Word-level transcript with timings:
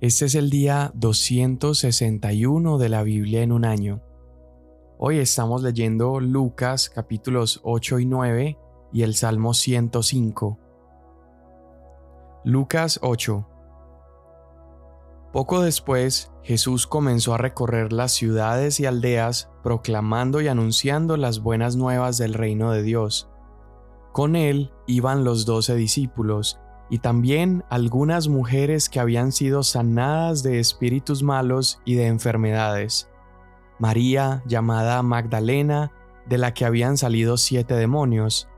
Este 0.00 0.24
es 0.24 0.34
el 0.34 0.48
día 0.48 0.92
261 0.94 2.78
de 2.78 2.88
la 2.88 3.02
Biblia 3.02 3.42
en 3.42 3.52
un 3.52 3.66
año. 3.66 4.00
Hoy 4.96 5.18
estamos 5.18 5.62
leyendo 5.62 6.20
Lucas 6.20 6.88
capítulos 6.88 7.60
8 7.64 7.98
y 7.98 8.06
9 8.06 8.58
y 8.94 9.02
el 9.02 9.14
Salmo 9.14 9.52
105. 9.52 10.58
Lucas 12.44 12.98
8 13.02 13.46
Poco 15.34 15.60
después, 15.60 16.32
Jesús 16.44 16.86
comenzó 16.86 17.34
a 17.34 17.38
recorrer 17.38 17.92
las 17.92 18.12
ciudades 18.12 18.80
y 18.80 18.86
aldeas 18.86 19.50
proclamando 19.62 20.40
y 20.40 20.48
anunciando 20.48 21.18
las 21.18 21.40
buenas 21.40 21.76
nuevas 21.76 22.16
del 22.16 22.32
reino 22.32 22.72
de 22.72 22.82
Dios. 22.82 23.28
Con 24.12 24.34
él 24.34 24.72
iban 24.86 25.24
los 25.24 25.44
doce 25.44 25.74
discípulos, 25.74 26.58
y 26.90 26.98
también 26.98 27.64
algunas 27.70 28.28
mujeres 28.28 28.88
que 28.88 28.98
habían 28.98 29.30
sido 29.30 29.62
sanadas 29.62 30.42
de 30.42 30.58
espíritus 30.58 31.22
malos 31.22 31.80
y 31.84 31.94
de 31.94 32.08
enfermedades. 32.08 33.08
María, 33.78 34.42
llamada 34.44 35.02
Magdalena, 35.02 35.92
de 36.26 36.36
la 36.36 36.52
que 36.52 36.64
habían 36.64 36.96
salido 36.96 37.36
siete 37.36 37.74
demonios. 37.74 38.48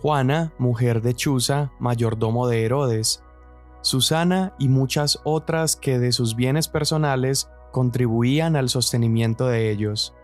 Juana, 0.00 0.52
mujer 0.58 1.02
de 1.02 1.14
Chuza, 1.14 1.72
mayordomo 1.78 2.46
de 2.46 2.64
Herodes. 2.64 3.22
Susana 3.82 4.54
y 4.58 4.68
muchas 4.68 5.20
otras 5.24 5.76
que 5.76 5.98
de 5.98 6.12
sus 6.12 6.36
bienes 6.36 6.68
personales 6.68 7.50
contribuían 7.72 8.56
al 8.56 8.68
sostenimiento 8.68 9.46
de 9.48 9.70
ellos. 9.70 10.14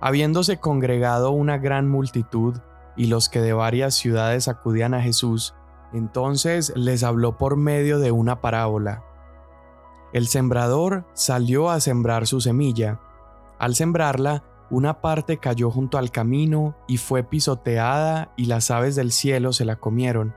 Habiéndose 0.00 0.58
congregado 0.58 1.30
una 1.30 1.58
gran 1.58 1.88
multitud, 1.88 2.56
y 2.96 3.06
los 3.06 3.28
que 3.28 3.40
de 3.40 3.52
varias 3.52 3.94
ciudades 3.94 4.48
acudían 4.48 4.92
a 4.92 5.00
Jesús, 5.00 5.54
entonces 5.92 6.72
les 6.74 7.02
habló 7.02 7.36
por 7.36 7.56
medio 7.56 7.98
de 7.98 8.12
una 8.12 8.40
parábola. 8.40 9.04
El 10.12 10.26
sembrador 10.26 11.04
salió 11.14 11.70
a 11.70 11.80
sembrar 11.80 12.26
su 12.26 12.40
semilla. 12.40 13.00
Al 13.58 13.74
sembrarla, 13.74 14.44
una 14.70 15.00
parte 15.00 15.38
cayó 15.38 15.70
junto 15.70 15.98
al 15.98 16.10
camino 16.10 16.74
y 16.86 16.98
fue 16.98 17.22
pisoteada 17.22 18.32
y 18.36 18.46
las 18.46 18.70
aves 18.70 18.96
del 18.96 19.12
cielo 19.12 19.52
se 19.52 19.64
la 19.64 19.76
comieron. 19.76 20.34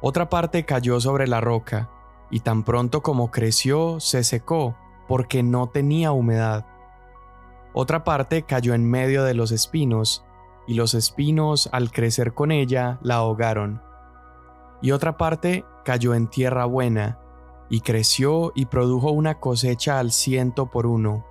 Otra 0.00 0.28
parte 0.28 0.64
cayó 0.64 1.00
sobre 1.00 1.26
la 1.26 1.40
roca, 1.40 1.90
y 2.30 2.40
tan 2.40 2.64
pronto 2.64 3.02
como 3.02 3.30
creció 3.30 3.98
se 4.00 4.24
secó, 4.24 4.76
porque 5.08 5.42
no 5.42 5.68
tenía 5.68 6.12
humedad. 6.12 6.66
Otra 7.72 8.04
parte 8.04 8.42
cayó 8.42 8.74
en 8.74 8.88
medio 8.88 9.24
de 9.24 9.34
los 9.34 9.52
espinos, 9.52 10.24
y 10.66 10.74
los 10.74 10.94
espinos 10.94 11.68
al 11.72 11.92
crecer 11.92 12.34
con 12.34 12.50
ella 12.50 12.98
la 13.02 13.16
ahogaron 13.16 13.85
y 14.82 14.90
otra 14.90 15.16
parte 15.16 15.64
cayó 15.84 16.14
en 16.14 16.28
tierra 16.28 16.64
buena, 16.64 17.18
y 17.68 17.80
creció 17.80 18.52
y 18.54 18.66
produjo 18.66 19.10
una 19.10 19.40
cosecha 19.40 19.98
al 19.98 20.12
ciento 20.12 20.70
por 20.70 20.86
uno. 20.86 21.24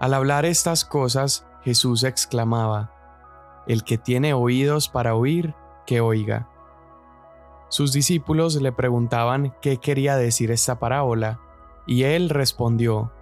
Al 0.00 0.14
hablar 0.14 0.44
estas 0.44 0.84
cosas, 0.84 1.46
Jesús 1.62 2.04
exclamaba, 2.04 2.92
El 3.66 3.84
que 3.84 3.98
tiene 3.98 4.34
oídos 4.34 4.88
para 4.88 5.14
oír, 5.14 5.54
que 5.86 6.00
oiga. 6.00 6.48
Sus 7.68 7.92
discípulos 7.92 8.54
le 8.56 8.72
preguntaban 8.72 9.54
qué 9.60 9.78
quería 9.78 10.16
decir 10.16 10.50
esta 10.50 10.78
parábola, 10.78 11.40
y 11.86 12.04
él 12.04 12.30
respondió, 12.30 13.12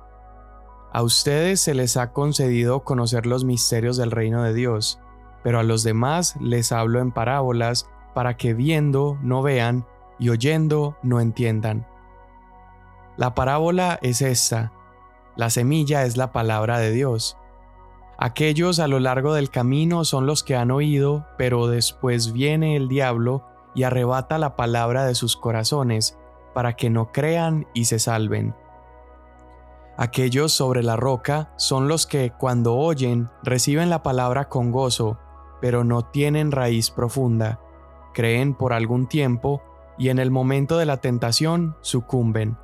A 0.93 1.03
ustedes 1.03 1.61
se 1.61 1.75
les 1.75 1.97
ha 1.97 2.13
concedido 2.13 2.85
conocer 2.85 3.27
los 3.27 3.45
misterios 3.45 3.97
del 3.97 4.11
reino 4.11 4.43
de 4.43 4.55
Dios, 4.55 5.01
pero 5.43 5.59
a 5.59 5.63
los 5.63 5.83
demás 5.83 6.37
les 6.41 6.73
hablo 6.73 7.01
en 7.01 7.13
parábolas, 7.13 7.89
para 8.17 8.39
que 8.39 8.55
viendo 8.55 9.19
no 9.21 9.43
vean 9.43 9.87
y 10.19 10.31
oyendo 10.31 10.97
no 11.03 11.21
entiendan. 11.21 11.87
La 13.19 13.35
parábola 13.35 13.99
es 14.01 14.23
esta. 14.23 14.73
La 15.37 15.51
semilla 15.51 16.05
es 16.05 16.17
la 16.17 16.33
palabra 16.33 16.79
de 16.79 16.93
Dios. 16.93 17.37
Aquellos 18.17 18.79
a 18.79 18.89
lo 18.89 19.01
largo 19.01 19.35
del 19.35 19.51
camino 19.51 20.07
son 20.07 20.25
los 20.25 20.43
que 20.43 20.57
han 20.57 20.71
oído, 20.71 21.27
pero 21.37 21.67
después 21.67 22.33
viene 22.33 22.75
el 22.75 22.89
diablo 22.89 23.45
y 23.75 23.83
arrebata 23.83 24.39
la 24.39 24.57
palabra 24.57 25.05
de 25.05 25.15
sus 25.15 25.37
corazones, 25.37 26.19
para 26.55 26.75
que 26.75 26.89
no 26.89 27.13
crean 27.13 27.67
y 27.75 27.85
se 27.85 27.99
salven. 27.99 28.55
Aquellos 29.99 30.53
sobre 30.53 30.83
la 30.83 30.97
roca 30.97 31.53
son 31.57 31.87
los 31.87 32.07
que, 32.07 32.31
cuando 32.31 32.77
oyen, 32.77 33.29
reciben 33.43 33.91
la 33.91 34.03
palabra 34.03 34.49
con 34.49 34.73
gozo, 34.73 35.19
pero 35.61 35.85
no 35.85 36.07
tienen 36.07 36.51
raíz 36.51 36.91
profunda 36.91 37.61
creen 38.17 38.55
por 38.55 38.73
algún 38.73 39.07
tiempo 39.09 39.63
y 39.99 40.09
en 40.09 40.19
el 40.19 40.31
momento 40.31 40.79
de 40.79 40.87
la 40.87 41.03
tentación 41.03 41.77
sucumben. 41.83 42.57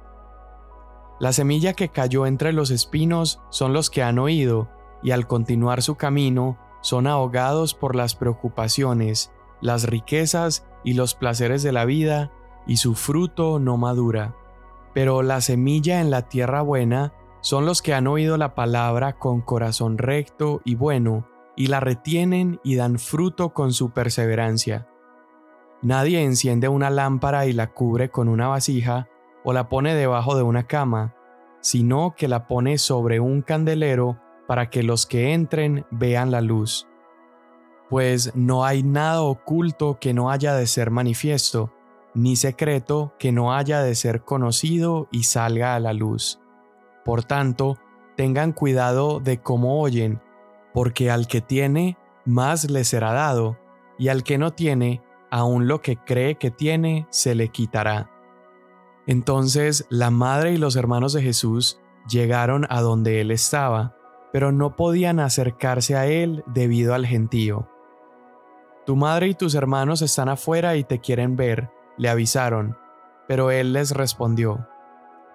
La 1.20 1.34
semilla 1.34 1.74
que 1.74 1.90
cayó 1.90 2.24
entre 2.24 2.54
los 2.54 2.70
espinos 2.70 3.38
son 3.50 3.74
los 3.74 3.90
que 3.90 4.02
han 4.02 4.18
oído 4.18 4.70
y 5.02 5.10
al 5.10 5.26
continuar 5.26 5.82
su 5.82 5.96
camino 5.96 6.56
son 6.80 7.06
ahogados 7.06 7.74
por 7.74 7.94
las 7.94 8.14
preocupaciones, 8.14 9.30
las 9.60 9.84
riquezas 9.84 10.64
y 10.84 10.94
los 10.94 11.14
placeres 11.14 11.62
de 11.62 11.72
la 11.72 11.84
vida 11.84 12.32
y 12.66 12.78
su 12.78 12.94
fruto 12.94 13.58
no 13.58 13.76
madura. 13.76 14.34
Pero 14.94 15.22
la 15.22 15.42
semilla 15.42 16.00
en 16.00 16.10
la 16.10 16.30
tierra 16.30 16.62
buena 16.62 17.12
son 17.42 17.66
los 17.66 17.82
que 17.82 17.92
han 17.92 18.06
oído 18.06 18.38
la 18.38 18.54
palabra 18.54 19.18
con 19.18 19.42
corazón 19.42 19.98
recto 19.98 20.62
y 20.64 20.76
bueno, 20.76 21.28
y 21.56 21.66
la 21.66 21.80
retienen 21.80 22.58
y 22.64 22.76
dan 22.76 22.98
fruto 22.98 23.52
con 23.52 23.74
su 23.74 23.90
perseverancia. 23.90 24.88
Nadie 25.82 26.22
enciende 26.22 26.68
una 26.68 26.90
lámpara 26.90 27.46
y 27.46 27.52
la 27.52 27.72
cubre 27.72 28.08
con 28.08 28.28
una 28.28 28.46
vasija 28.46 29.08
o 29.44 29.52
la 29.52 29.68
pone 29.68 29.94
debajo 29.94 30.36
de 30.36 30.44
una 30.44 30.68
cama, 30.68 31.14
sino 31.60 32.14
que 32.16 32.28
la 32.28 32.46
pone 32.46 32.78
sobre 32.78 33.18
un 33.18 33.42
candelero 33.42 34.20
para 34.46 34.70
que 34.70 34.84
los 34.84 35.06
que 35.06 35.32
entren 35.32 35.84
vean 35.90 36.30
la 36.30 36.40
luz. 36.40 36.86
Pues 37.90 38.34
no 38.36 38.64
hay 38.64 38.84
nada 38.84 39.22
oculto 39.22 39.98
que 40.00 40.14
no 40.14 40.30
haya 40.30 40.54
de 40.54 40.66
ser 40.66 40.90
manifiesto, 40.90 41.72
ni 42.14 42.36
secreto 42.36 43.14
que 43.18 43.32
no 43.32 43.52
haya 43.52 43.82
de 43.82 43.94
ser 43.96 44.22
conocido 44.22 45.08
y 45.10 45.24
salga 45.24 45.74
a 45.74 45.80
la 45.80 45.92
luz. 45.92 46.40
Por 47.04 47.24
tanto, 47.24 47.76
tengan 48.16 48.52
cuidado 48.52 49.18
de 49.18 49.40
cómo 49.40 49.80
oyen, 49.80 50.20
porque 50.72 51.10
al 51.10 51.26
que 51.26 51.40
tiene, 51.40 51.98
más 52.24 52.70
le 52.70 52.84
será 52.84 53.12
dado, 53.12 53.58
y 53.98 54.08
al 54.08 54.22
que 54.22 54.38
no 54.38 54.52
tiene, 54.52 55.02
aun 55.32 55.66
lo 55.66 55.80
que 55.80 55.96
cree 55.96 56.34
que 56.36 56.50
tiene 56.50 57.06
se 57.08 57.34
le 57.34 57.48
quitará. 57.48 58.10
Entonces 59.06 59.86
la 59.88 60.10
madre 60.10 60.52
y 60.52 60.58
los 60.58 60.76
hermanos 60.76 61.14
de 61.14 61.22
Jesús 61.22 61.80
llegaron 62.06 62.66
a 62.68 62.82
donde 62.82 63.22
él 63.22 63.30
estaba, 63.30 63.96
pero 64.30 64.52
no 64.52 64.76
podían 64.76 65.20
acercarse 65.20 65.96
a 65.96 66.06
él 66.06 66.44
debido 66.46 66.94
al 66.94 67.06
gentío. 67.06 67.66
Tu 68.84 68.94
madre 68.94 69.28
y 69.28 69.34
tus 69.34 69.54
hermanos 69.54 70.02
están 70.02 70.28
afuera 70.28 70.76
y 70.76 70.84
te 70.84 71.00
quieren 71.00 71.34
ver, 71.34 71.70
le 71.96 72.10
avisaron, 72.10 72.76
pero 73.26 73.50
él 73.50 73.72
les 73.72 73.92
respondió, 73.92 74.68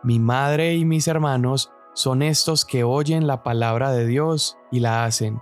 Mi 0.03 0.19
madre 0.19 0.75
y 0.75 0.85
mis 0.85 1.07
hermanos 1.07 1.71
son 1.93 2.21
estos 2.21 2.65
que 2.65 2.83
oyen 2.83 3.25
la 3.25 3.41
palabra 3.41 3.91
de 3.91 4.05
Dios 4.05 4.59
y 4.69 4.79
la 4.79 5.05
hacen. 5.05 5.41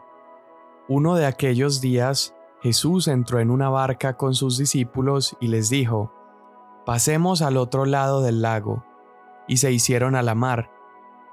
Uno 0.87 1.15
de 1.15 1.25
aquellos 1.25 1.81
días 1.81 2.34
Jesús 2.65 3.07
entró 3.07 3.39
en 3.39 3.51
una 3.51 3.69
barca 3.69 4.17
con 4.17 4.33
sus 4.33 4.57
discípulos 4.57 5.37
y 5.39 5.49
les 5.49 5.69
dijo, 5.69 6.11
Pasemos 6.83 7.43
al 7.43 7.57
otro 7.57 7.85
lado 7.85 8.23
del 8.23 8.41
lago. 8.41 8.83
Y 9.47 9.57
se 9.57 9.71
hicieron 9.71 10.15
a 10.15 10.23
la 10.23 10.33
mar. 10.33 10.71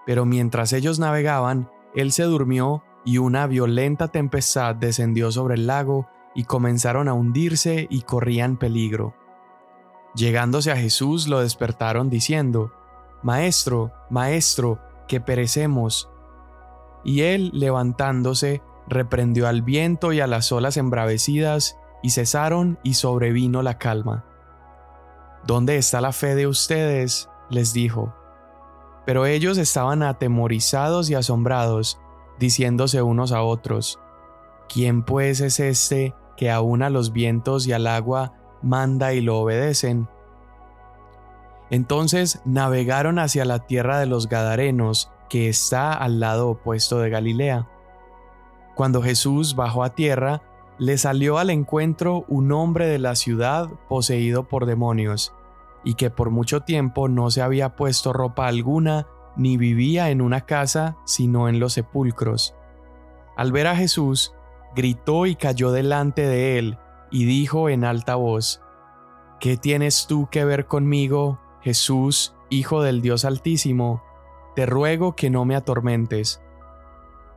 Pero 0.05 0.27
mientras 0.27 0.75
ellos 0.75 0.99
navegaban, 0.99 1.71
él 1.95 2.13
se 2.13 2.25
durmió 2.25 2.83
y 3.03 3.17
una 3.17 3.47
violenta 3.47 4.09
tempestad 4.09 4.75
descendió 4.75 5.33
sobre 5.33 5.55
el 5.55 5.67
lago 5.67 6.07
y 6.35 6.45
comenzaron 6.45 7.09
a 7.09 7.15
hundirse 7.15 7.87
y 7.89 8.03
corrían 8.03 8.59
peligro. 8.59 9.15
Llegándose 10.15 10.71
a 10.71 10.77
Jesús 10.77 11.29
lo 11.29 11.41
despertaron 11.41 12.11
diciendo, 12.11 12.75
Maestro, 13.23 13.91
Maestro, 14.11 14.81
que 15.09 15.23
perecemos. 15.23 16.11
Y 17.05 17.23
él, 17.23 17.53
levantándose, 17.55 18.61
reprendió 18.89 19.49
al 19.49 19.63
viento 19.63 20.13
y 20.13 20.21
a 20.21 20.27
las 20.27 20.53
olas 20.53 20.77
embravecidas, 20.77 21.79
y 22.03 22.11
cesaron 22.11 22.79
y 22.83 22.95
sobrevino 22.95 23.63
la 23.63 23.79
calma. 23.79 24.25
¿Dónde 25.47 25.77
está 25.77 26.01
la 26.01 26.13
fe 26.13 26.35
de 26.35 26.47
ustedes? 26.47 27.29
les 27.51 27.73
dijo. 27.73 28.15
Pero 29.05 29.27
ellos 29.27 29.59
estaban 29.59 30.03
atemorizados 30.03 31.11
y 31.11 31.15
asombrados, 31.15 32.01
diciéndose 32.39 33.03
unos 33.03 33.33
a 33.33 33.43
otros, 33.43 33.99
¿quién 34.69 35.03
pues 35.03 35.41
es 35.41 35.61
este 35.61 36.15
que 36.37 36.51
aún 36.51 36.83
a 36.83 36.91
los 36.91 37.13
vientos 37.13 37.67
y 37.67 37.73
al 37.73 37.87
agua 37.87 38.33
manda 38.63 39.13
y 39.13 39.21
lo 39.21 39.39
obedecen? 39.39 40.09
Entonces 41.71 42.41
navegaron 42.45 43.19
hacia 43.19 43.45
la 43.45 43.61
tierra 43.61 43.99
de 43.99 44.07
los 44.07 44.29
Gadarenos, 44.29 45.11
que 45.29 45.49
está 45.49 45.93
al 45.93 46.21
lado 46.21 46.51
opuesto 46.51 46.99
de 46.99 47.11
Galilea. 47.11 47.69
Cuando 48.75 49.03
Jesús 49.03 49.55
bajó 49.55 49.85
a 49.85 49.95
tierra, 49.95 50.43
le 50.79 50.99
salió 50.99 51.39
al 51.39 51.51
encuentro 51.51 52.25
un 52.29 52.51
hombre 52.53 52.87
de 52.87 52.99
la 52.99 53.15
ciudad 53.15 53.69
poseído 53.89 54.45
por 54.49 54.67
demonios, 54.67 55.35
y 55.85 55.95
que 55.95 56.11
por 56.11 56.31
mucho 56.31 56.61
tiempo 56.61 57.09
no 57.09 57.31
se 57.31 57.43
había 57.43 57.77
puesto 57.77 58.13
ropa 58.13 58.47
alguna 58.47 59.07
ni 59.37 59.57
vivía 59.57 60.11
en 60.11 60.21
una 60.21 60.43
casa 60.43 60.97
sino 61.05 61.49
en 61.49 61.61
los 61.61 61.75
sepulcros. 61.75 62.55
Al 63.37 63.53
ver 63.53 63.67
a 63.67 63.77
Jesús, 63.77 64.35
gritó 64.75 65.27
y 65.27 65.37
cayó 65.37 65.73
delante 65.73 66.27
de 66.27 66.59
él, 66.59 66.79
y 67.11 67.25
dijo 67.27 67.69
en 67.69 67.85
alta 67.85 68.15
voz, 68.15 68.63
¿Qué 69.39 69.57
tienes 69.57 70.07
tú 70.07 70.29
que 70.31 70.45
ver 70.45 70.67
conmigo, 70.67 71.41
Jesús, 71.61 72.35
Hijo 72.49 72.83
del 72.83 73.03
Dios 73.03 73.25
Altísimo? 73.25 74.03
Te 74.55 74.67
ruego 74.67 75.17
que 75.17 75.31
no 75.31 75.45
me 75.45 75.57
atormentes. 75.57 76.43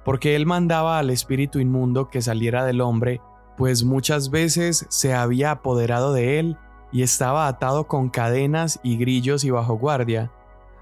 Porque 0.05 0.37
él 0.37 0.45
mandaba 0.45 0.99
al 0.99 1.09
espíritu 1.09 1.59
inmundo 1.59 2.07
que 2.07 2.21
saliera 2.21 2.63
del 2.63 2.79
hombre, 2.79 3.19
pues 3.57 3.83
muchas 3.83 4.29
veces 4.29 4.85
se 4.89 5.13
había 5.13 5.51
apoderado 5.51 6.13
de 6.13 6.39
él 6.39 6.57
y 6.91 7.01
estaba 7.01 7.47
atado 7.47 7.87
con 7.87 8.09
cadenas 8.09 8.79
y 8.83 8.97
grillos 8.97 9.43
y 9.43 9.49
bajo 9.49 9.73
guardia. 9.73 10.31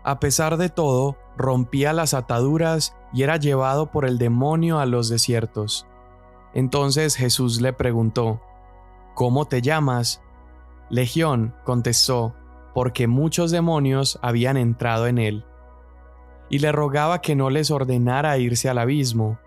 A 0.03 0.19
pesar 0.19 0.57
de 0.57 0.69
todo, 0.69 1.17
rompía 1.37 1.93
las 1.93 2.13
ataduras 2.13 2.95
y 3.13 3.23
era 3.23 3.37
llevado 3.37 3.89
por 3.89 4.05
el 4.05 4.17
demonio 4.17 4.79
a 4.79 4.85
los 4.85 5.09
desiertos. 5.09 5.87
Entonces 6.53 7.15
Jesús 7.15 7.61
le 7.61 7.73
preguntó, 7.73 8.41
¿Cómo 9.15 9.45
te 9.45 9.61
llamas? 9.61 10.21
Legión 10.89 11.55
contestó, 11.63 12.35
porque 12.73 13.07
muchos 13.07 13.51
demonios 13.51 14.19
habían 14.21 14.57
entrado 14.57 15.07
en 15.07 15.17
él. 15.19 15.45
Y 16.53 16.59
le 16.59 16.71
rogaba 16.71 17.19
que 17.19 17.35
no 17.35 17.49
les 17.49 17.71
ordenara 17.71 18.37
irse 18.37 18.69
al 18.69 18.77
abismo. 18.77 19.39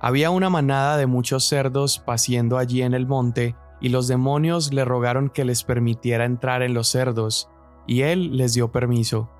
Había 0.00 0.30
una 0.30 0.50
manada 0.50 0.96
de 0.96 1.06
muchos 1.06 1.44
cerdos 1.44 2.00
paciendo 2.00 2.58
allí 2.58 2.82
en 2.82 2.94
el 2.94 3.06
monte, 3.06 3.54
y 3.80 3.90
los 3.90 4.08
demonios 4.08 4.72
le 4.72 4.84
rogaron 4.84 5.30
que 5.30 5.44
les 5.44 5.62
permitiera 5.62 6.24
entrar 6.24 6.62
en 6.62 6.74
los 6.74 6.88
cerdos, 6.88 7.48
y 7.86 8.00
él 8.00 8.36
les 8.36 8.54
dio 8.54 8.72
permiso. 8.72 9.30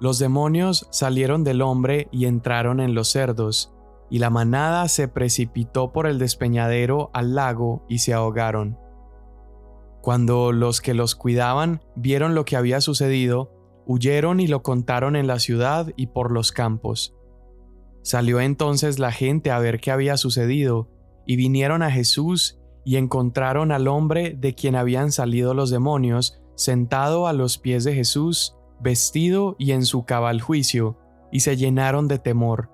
Los 0.00 0.18
demonios 0.18 0.88
salieron 0.90 1.44
del 1.44 1.62
hombre 1.62 2.08
y 2.10 2.24
entraron 2.24 2.80
en 2.80 2.92
los 2.92 3.06
cerdos, 3.06 3.72
y 4.10 4.18
la 4.18 4.30
manada 4.30 4.88
se 4.88 5.06
precipitó 5.06 5.92
por 5.92 6.08
el 6.08 6.18
despeñadero 6.18 7.10
al 7.12 7.36
lago 7.36 7.84
y 7.88 7.98
se 7.98 8.14
ahogaron. 8.14 8.80
Cuando 10.02 10.50
los 10.50 10.80
que 10.80 10.92
los 10.92 11.14
cuidaban 11.14 11.82
vieron 11.94 12.34
lo 12.34 12.44
que 12.44 12.56
había 12.56 12.80
sucedido, 12.80 13.59
huyeron 13.90 14.38
y 14.38 14.46
lo 14.46 14.62
contaron 14.62 15.16
en 15.16 15.26
la 15.26 15.40
ciudad 15.40 15.92
y 15.96 16.06
por 16.06 16.30
los 16.30 16.52
campos. 16.52 17.16
Salió 18.02 18.40
entonces 18.40 19.00
la 19.00 19.10
gente 19.10 19.50
a 19.50 19.58
ver 19.58 19.80
qué 19.80 19.90
había 19.90 20.16
sucedido, 20.16 20.88
y 21.26 21.34
vinieron 21.34 21.82
a 21.82 21.90
Jesús 21.90 22.60
y 22.84 22.98
encontraron 22.98 23.72
al 23.72 23.88
hombre 23.88 24.36
de 24.38 24.54
quien 24.54 24.76
habían 24.76 25.10
salido 25.10 25.54
los 25.54 25.70
demonios, 25.70 26.40
sentado 26.54 27.26
a 27.26 27.32
los 27.32 27.58
pies 27.58 27.82
de 27.82 27.92
Jesús, 27.92 28.56
vestido 28.80 29.56
y 29.58 29.72
en 29.72 29.84
su 29.84 30.04
cabal 30.04 30.40
juicio, 30.40 30.96
y 31.32 31.40
se 31.40 31.56
llenaron 31.56 32.06
de 32.06 32.20
temor. 32.20 32.70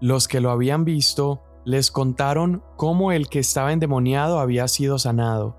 Los 0.00 0.26
que 0.26 0.40
lo 0.40 0.50
habían 0.50 0.86
visto 0.86 1.42
les 1.66 1.90
contaron 1.90 2.62
cómo 2.76 3.12
el 3.12 3.28
que 3.28 3.40
estaba 3.40 3.74
endemoniado 3.74 4.40
había 4.40 4.68
sido 4.68 4.98
sanado. 4.98 5.58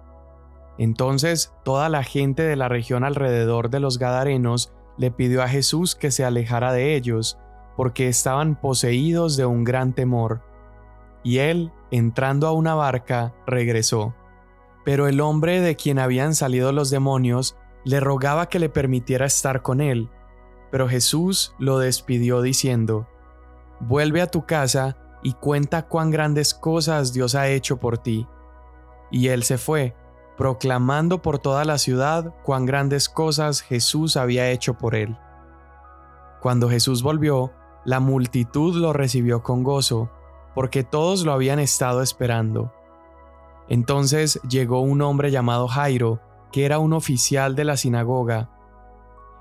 Entonces 0.79 1.53
toda 1.63 1.87
la 1.87 2.01
gente 2.01 2.41
de 2.41 2.55
la 2.55 2.67
región 2.67 3.03
alrededor 3.03 3.69
de 3.69 3.79
los 3.79 3.99
Gadarenos 3.99 4.73
le 4.97 5.11
pidió 5.11 5.43
a 5.43 5.47
Jesús 5.47 5.95
que 5.95 6.11
se 6.11 6.25
alejara 6.25 6.73
de 6.73 6.95
ellos, 6.95 7.37
porque 7.75 8.07
estaban 8.07 8.59
poseídos 8.59 9.37
de 9.37 9.45
un 9.45 9.63
gran 9.63 9.93
temor. 9.93 10.41
Y 11.23 11.39
él, 11.39 11.71
entrando 11.91 12.47
a 12.47 12.51
una 12.51 12.75
barca, 12.75 13.33
regresó. 13.45 14.15
Pero 14.83 15.07
el 15.07 15.21
hombre 15.21 15.61
de 15.61 15.75
quien 15.75 15.99
habían 15.99 16.33
salido 16.33 16.71
los 16.71 16.89
demonios 16.89 17.57
le 17.83 17.99
rogaba 17.99 18.49
que 18.49 18.59
le 18.59 18.69
permitiera 18.69 19.25
estar 19.25 19.61
con 19.61 19.81
él. 19.81 20.09
Pero 20.71 20.89
Jesús 20.89 21.55
lo 21.59 21.79
despidió 21.79 22.41
diciendo, 22.41 23.07
Vuelve 23.79 24.21
a 24.21 24.27
tu 24.27 24.45
casa 24.45 24.97
y 25.21 25.33
cuenta 25.33 25.87
cuán 25.87 26.09
grandes 26.09 26.53
cosas 26.53 27.13
Dios 27.13 27.35
ha 27.35 27.49
hecho 27.49 27.77
por 27.77 27.97
ti. 27.97 28.27
Y 29.11 29.27
él 29.27 29.43
se 29.43 29.57
fue, 29.57 29.95
proclamando 30.37 31.21
por 31.21 31.39
toda 31.39 31.65
la 31.65 31.77
ciudad 31.77 32.33
cuán 32.43 32.65
grandes 32.65 33.09
cosas 33.09 33.61
Jesús 33.61 34.15
había 34.15 34.51
hecho 34.51 34.75
por 34.75 34.95
él. 34.95 35.17
Cuando 36.41 36.69
Jesús 36.69 37.01
volvió, 37.01 37.51
la 37.83 37.99
multitud 37.99 38.75
lo 38.75 38.93
recibió 38.93 39.41
con 39.41 39.63
gozo, 39.63 40.11
porque 40.53 40.83
todos 40.83 41.25
lo 41.25 41.33
habían 41.33 41.59
estado 41.59 42.01
esperando. 42.01 42.71
Entonces 43.67 44.39
llegó 44.47 44.81
un 44.81 45.01
hombre 45.01 45.31
llamado 45.31 45.67
Jairo, 45.67 46.21
que 46.51 46.65
era 46.65 46.79
un 46.79 46.93
oficial 46.93 47.55
de 47.55 47.65
la 47.65 47.75
sinagoga. 47.75 48.49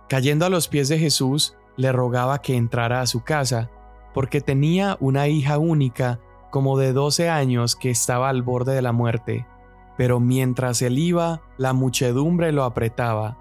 Cayendo 0.09 0.47
a 0.47 0.51
los 0.51 0.69
pies 0.69 0.89
de 0.89 0.99
Jesús, 0.99 1.57
le 1.77 1.93
rogaba 1.93 2.41
que 2.41 2.57
entrara 2.57 3.01
a 3.01 3.07
su 3.07 3.23
casa, 3.23 3.71
porque 4.15 4.41
tenía 4.41 4.97
una 5.01 5.29
hija 5.29 5.59
única, 5.59 6.21
como 6.51 6.79
de 6.79 6.93
doce 6.93 7.29
años, 7.29 7.77
que 7.77 7.91
estaba 7.91 8.29
al 8.29 8.43
borde 8.43 8.75
de 8.75 8.83
la 8.83 8.93
muerte. 8.93 9.47
Pero 9.97 10.21
mientras 10.21 10.83
él 10.83 10.99
iba, 10.99 11.43
la 11.57 11.73
muchedumbre 11.73 12.53
lo 12.53 12.65
apretaba. 12.65 13.39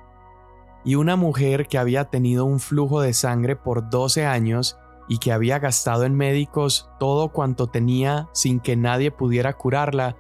Y 0.83 0.95
una 0.95 1.15
mujer 1.15 1.67
que 1.67 1.77
había 1.77 2.05
tenido 2.05 2.45
un 2.45 2.59
flujo 2.59 3.01
de 3.01 3.13
sangre 3.13 3.55
por 3.55 3.89
doce 3.89 4.25
años 4.25 4.77
y 5.07 5.17
que 5.17 5.31
había 5.31 5.59
gastado 5.59 6.03
en 6.03 6.15
médicos 6.15 6.89
todo 6.99 7.29
cuanto 7.29 7.67
tenía 7.67 8.29
sin 8.33 8.59
que 8.59 8.75
nadie 8.75 9.11
pudiera 9.11 9.53
curarla, 9.53 10.15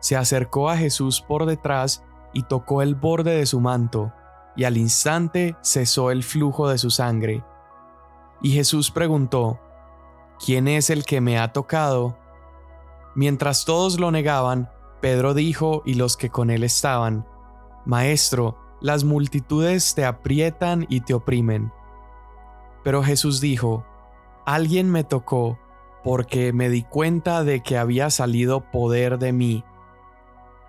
se 0.00 0.16
acercó 0.16 0.70
a 0.70 0.76
Jesús 0.76 1.20
por 1.20 1.46
detrás 1.46 2.04
y 2.32 2.44
tocó 2.44 2.82
el 2.82 2.94
borde 2.94 3.36
de 3.36 3.46
su 3.46 3.60
manto, 3.60 4.12
y 4.56 4.64
al 4.64 4.76
instante 4.76 5.56
cesó 5.62 6.10
el 6.10 6.22
flujo 6.22 6.68
de 6.68 6.78
su 6.78 6.90
sangre. 6.90 7.44
Y 8.42 8.52
Jesús 8.52 8.90
preguntó, 8.90 9.60
¿quién 10.44 10.68
es 10.68 10.90
el 10.90 11.04
que 11.04 11.20
me 11.20 11.38
ha 11.38 11.52
tocado? 11.52 12.16
Mientras 13.14 13.64
todos 13.64 14.00
lo 14.00 14.10
negaban, 14.10 14.70
Pedro 15.00 15.32
dijo 15.34 15.82
y 15.84 15.94
los 15.94 16.16
que 16.16 16.30
con 16.30 16.50
él 16.50 16.62
estaban, 16.62 17.26
Maestro, 17.86 18.58
las 18.80 19.04
multitudes 19.04 19.94
te 19.94 20.04
aprietan 20.04 20.86
y 20.88 21.00
te 21.00 21.14
oprimen. 21.14 21.72
Pero 22.84 23.02
Jesús 23.02 23.40
dijo, 23.40 23.84
Alguien 24.44 24.90
me 24.90 25.04
tocó, 25.04 25.58
porque 26.02 26.52
me 26.52 26.68
di 26.68 26.82
cuenta 26.82 27.44
de 27.44 27.62
que 27.62 27.78
había 27.78 28.10
salido 28.10 28.70
poder 28.70 29.18
de 29.18 29.32
mí. 29.32 29.64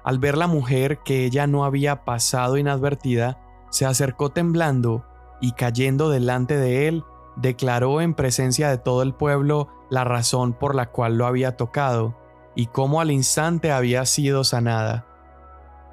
Al 0.03 0.19
ver 0.19 0.37
la 0.37 0.47
mujer 0.47 0.99
que 0.99 1.25
ella 1.25 1.47
no 1.47 1.63
había 1.63 2.03
pasado 2.03 2.57
inadvertida, 2.57 3.39
se 3.69 3.85
acercó 3.85 4.29
temblando 4.29 5.05
y 5.39 5.53
cayendo 5.53 6.09
delante 6.09 6.57
de 6.57 6.87
él, 6.87 7.03
declaró 7.37 8.01
en 8.01 8.13
presencia 8.13 8.69
de 8.69 8.77
todo 8.77 9.03
el 9.03 9.13
pueblo 9.13 9.69
la 9.89 10.03
razón 10.03 10.53
por 10.53 10.75
la 10.75 10.91
cual 10.91 11.17
lo 11.17 11.25
había 11.25 11.55
tocado 11.55 12.20
y 12.55 12.67
cómo 12.67 13.01
al 13.01 13.11
instante 13.11 13.71
había 13.71 14.05
sido 14.05 14.43
sanada. 14.43 15.05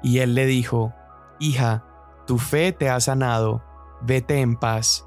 Y 0.03 0.19
él 0.19 0.35
le 0.35 0.45
dijo, 0.45 0.93
Hija, 1.39 1.85
tu 2.25 2.37
fe 2.37 2.71
te 2.71 2.89
ha 2.89 2.99
sanado, 2.99 3.63
vete 4.01 4.41
en 4.41 4.55
paz. 4.55 5.05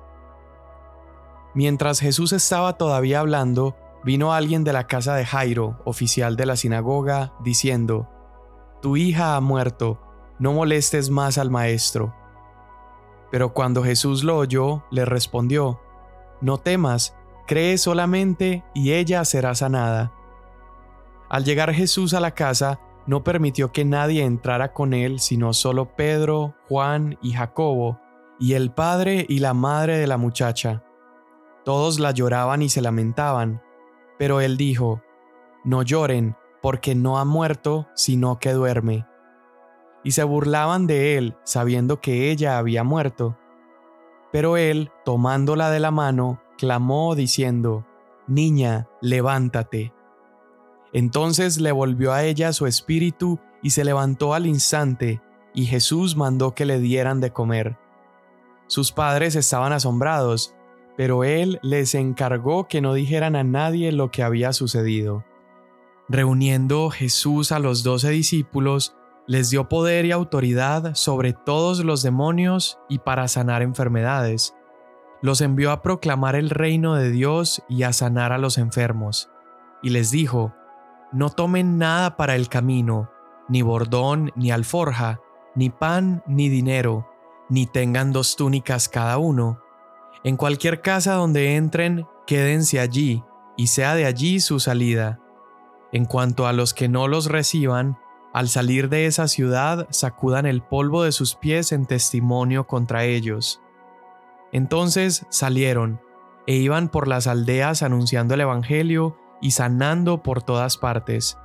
Mientras 1.54 2.00
Jesús 2.00 2.32
estaba 2.32 2.74
todavía 2.78 3.20
hablando, 3.20 3.76
vino 4.04 4.32
alguien 4.32 4.64
de 4.64 4.72
la 4.72 4.86
casa 4.86 5.14
de 5.14 5.26
Jairo, 5.26 5.78
oficial 5.84 6.36
de 6.36 6.46
la 6.46 6.56
sinagoga, 6.56 7.34
diciendo, 7.40 8.08
Tu 8.80 8.96
hija 8.96 9.36
ha 9.36 9.40
muerto, 9.40 10.00
no 10.38 10.52
molestes 10.52 11.10
más 11.10 11.38
al 11.38 11.50
maestro. 11.50 12.14
Pero 13.30 13.52
cuando 13.52 13.82
Jesús 13.82 14.24
lo 14.24 14.36
oyó, 14.36 14.84
le 14.90 15.04
respondió, 15.04 15.80
no 16.42 16.58
temas, 16.58 17.16
cree 17.46 17.78
solamente 17.78 18.64
y 18.74 18.92
ella 18.92 19.24
será 19.24 19.54
sanada. 19.54 20.12
Al 21.32 21.44
llegar 21.46 21.72
Jesús 21.72 22.12
a 22.12 22.20
la 22.20 22.32
casa, 22.32 22.78
no 23.06 23.24
permitió 23.24 23.72
que 23.72 23.86
nadie 23.86 24.22
entrara 24.22 24.74
con 24.74 24.92
él 24.92 25.18
sino 25.18 25.54
solo 25.54 25.96
Pedro, 25.96 26.54
Juan 26.68 27.18
y 27.22 27.32
Jacobo, 27.32 27.98
y 28.38 28.52
el 28.52 28.70
padre 28.70 29.24
y 29.30 29.38
la 29.38 29.54
madre 29.54 29.96
de 29.96 30.06
la 30.06 30.18
muchacha. 30.18 30.84
Todos 31.64 31.98
la 32.00 32.10
lloraban 32.10 32.60
y 32.60 32.68
se 32.68 32.82
lamentaban, 32.82 33.62
pero 34.18 34.42
él 34.42 34.58
dijo, 34.58 35.00
No 35.64 35.82
lloren, 35.82 36.36
porque 36.60 36.94
no 36.94 37.18
ha 37.18 37.24
muerto, 37.24 37.88
sino 37.94 38.38
que 38.38 38.52
duerme. 38.52 39.06
Y 40.04 40.10
se 40.10 40.24
burlaban 40.24 40.86
de 40.86 41.16
él, 41.16 41.34
sabiendo 41.44 42.02
que 42.02 42.30
ella 42.30 42.58
había 42.58 42.84
muerto. 42.84 43.38
Pero 44.32 44.58
él, 44.58 44.90
tomándola 45.06 45.70
de 45.70 45.80
la 45.80 45.92
mano, 45.92 46.42
clamó 46.58 47.14
diciendo, 47.14 47.86
Niña, 48.26 48.86
levántate. 49.00 49.94
Entonces 50.92 51.60
le 51.60 51.72
volvió 51.72 52.12
a 52.12 52.24
ella 52.24 52.52
su 52.52 52.66
espíritu 52.66 53.40
y 53.62 53.70
se 53.70 53.84
levantó 53.84 54.34
al 54.34 54.46
instante, 54.46 55.20
y 55.54 55.66
Jesús 55.66 56.16
mandó 56.16 56.54
que 56.54 56.66
le 56.66 56.80
dieran 56.80 57.20
de 57.20 57.32
comer. 57.32 57.78
Sus 58.66 58.92
padres 58.92 59.36
estaban 59.36 59.72
asombrados, 59.72 60.54
pero 60.96 61.24
él 61.24 61.58
les 61.62 61.94
encargó 61.94 62.68
que 62.68 62.80
no 62.80 62.94
dijeran 62.94 63.36
a 63.36 63.44
nadie 63.44 63.92
lo 63.92 64.10
que 64.10 64.22
había 64.22 64.52
sucedido. 64.52 65.24
Reuniendo 66.08 66.90
Jesús 66.90 67.52
a 67.52 67.58
los 67.58 67.82
doce 67.82 68.10
discípulos, 68.10 68.94
les 69.26 69.50
dio 69.50 69.68
poder 69.68 70.04
y 70.04 70.12
autoridad 70.12 70.94
sobre 70.94 71.32
todos 71.32 71.84
los 71.84 72.02
demonios 72.02 72.78
y 72.88 72.98
para 72.98 73.28
sanar 73.28 73.62
enfermedades. 73.62 74.54
Los 75.22 75.40
envió 75.40 75.70
a 75.70 75.80
proclamar 75.80 76.34
el 76.34 76.50
reino 76.50 76.96
de 76.96 77.10
Dios 77.10 77.62
y 77.68 77.84
a 77.84 77.92
sanar 77.92 78.32
a 78.32 78.38
los 78.38 78.58
enfermos. 78.58 79.30
Y 79.82 79.90
les 79.90 80.10
dijo, 80.10 80.52
No 81.12 81.30
tomen 81.30 81.78
nada 81.78 82.16
para 82.16 82.36
el 82.36 82.48
camino, 82.48 83.10
ni 83.48 83.60
bordón, 83.62 84.32
ni 84.34 84.50
alforja, 84.50 85.20
ni 85.54 85.68
pan, 85.68 86.22
ni 86.26 86.48
dinero, 86.48 87.06
ni 87.50 87.66
tengan 87.66 88.12
dos 88.12 88.36
túnicas 88.36 88.88
cada 88.88 89.18
uno. 89.18 89.60
En 90.24 90.36
cualquier 90.36 90.80
casa 90.80 91.14
donde 91.14 91.56
entren, 91.56 92.06
quédense 92.26 92.80
allí, 92.80 93.22
y 93.56 93.66
sea 93.66 93.94
de 93.94 94.06
allí 94.06 94.40
su 94.40 94.58
salida. 94.58 95.20
En 95.92 96.06
cuanto 96.06 96.46
a 96.46 96.54
los 96.54 96.72
que 96.72 96.88
no 96.88 97.08
los 97.08 97.26
reciban, 97.26 97.98
al 98.32 98.48
salir 98.48 98.88
de 98.88 99.04
esa 99.04 99.28
ciudad 99.28 99.86
sacudan 99.90 100.46
el 100.46 100.62
polvo 100.62 101.02
de 101.02 101.12
sus 101.12 101.34
pies 101.34 101.72
en 101.72 101.84
testimonio 101.84 102.66
contra 102.66 103.04
ellos. 103.04 103.60
Entonces 104.52 105.26
salieron, 105.28 106.00
e 106.46 106.54
iban 106.54 106.88
por 106.88 107.08
las 107.08 107.26
aldeas 107.26 107.82
anunciando 107.82 108.32
el 108.32 108.40
Evangelio 108.40 109.18
y 109.42 109.50
sanando 109.50 110.22
por 110.22 110.42
todas 110.42 110.78
partes. 110.78 111.36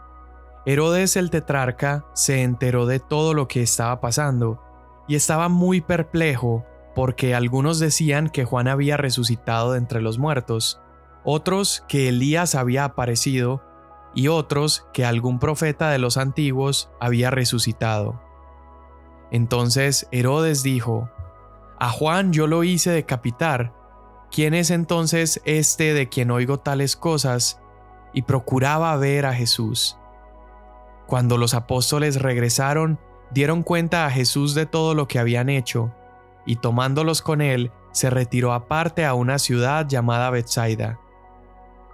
Herodes 0.65 1.17
el 1.17 1.29
tetrarca 1.29 2.05
se 2.13 2.43
enteró 2.43 2.85
de 2.85 2.99
todo 2.99 3.33
lo 3.33 3.49
que 3.49 3.61
estaba 3.61 3.99
pasando, 3.99 4.63
y 5.09 5.15
estaba 5.15 5.49
muy 5.49 5.81
perplejo 5.81 6.65
porque 6.95 7.35
algunos 7.35 7.79
decían 7.79 8.29
que 8.29 8.43
Juan 8.43 8.67
había 8.67 8.97
resucitado 8.97 9.73
de 9.73 9.77
entre 9.77 10.01
los 10.01 10.17
muertos, 10.17 10.81
otros 11.23 11.83
que 11.87 12.09
Elías 12.09 12.55
había 12.55 12.85
aparecido, 12.85 13.63
y 14.15 14.29
otros 14.29 14.87
que 14.93 15.05
algún 15.05 15.37
profeta 15.37 15.91
de 15.91 15.99
los 15.99 16.17
antiguos 16.17 16.89
había 16.99 17.29
resucitado. 17.29 18.19
Entonces 19.29 20.07
Herodes 20.11 20.63
dijo, 20.63 21.09
A 21.77 21.91
Juan 21.91 22.33
yo 22.33 22.47
lo 22.47 22.63
hice 22.63 22.89
decapitar, 22.89 23.75
¿quién 24.31 24.55
es 24.55 24.71
entonces 24.71 25.39
este 25.45 25.93
de 25.93 26.09
quien 26.09 26.31
oigo 26.31 26.59
tales 26.59 26.95
cosas? 26.95 27.61
Y 28.17 28.23
procuraba 28.23 28.95
ver 28.97 29.27
a 29.27 29.33
Jesús. 29.35 29.97
Cuando 31.05 31.37
los 31.37 31.53
apóstoles 31.53 32.19
regresaron, 32.19 32.99
dieron 33.29 33.61
cuenta 33.61 34.05
a 34.05 34.09
Jesús 34.09 34.55
de 34.55 34.65
todo 34.65 34.95
lo 34.95 35.07
que 35.07 35.19
habían 35.19 35.49
hecho, 35.49 35.93
y 36.45 36.55
tomándolos 36.55 37.21
con 37.21 37.41
él, 37.41 37.71
se 37.91 38.09
retiró 38.09 38.53
aparte 38.53 39.05
a 39.05 39.13
una 39.13 39.37
ciudad 39.37 39.87
llamada 39.87 40.29
Bethsaida 40.29 40.99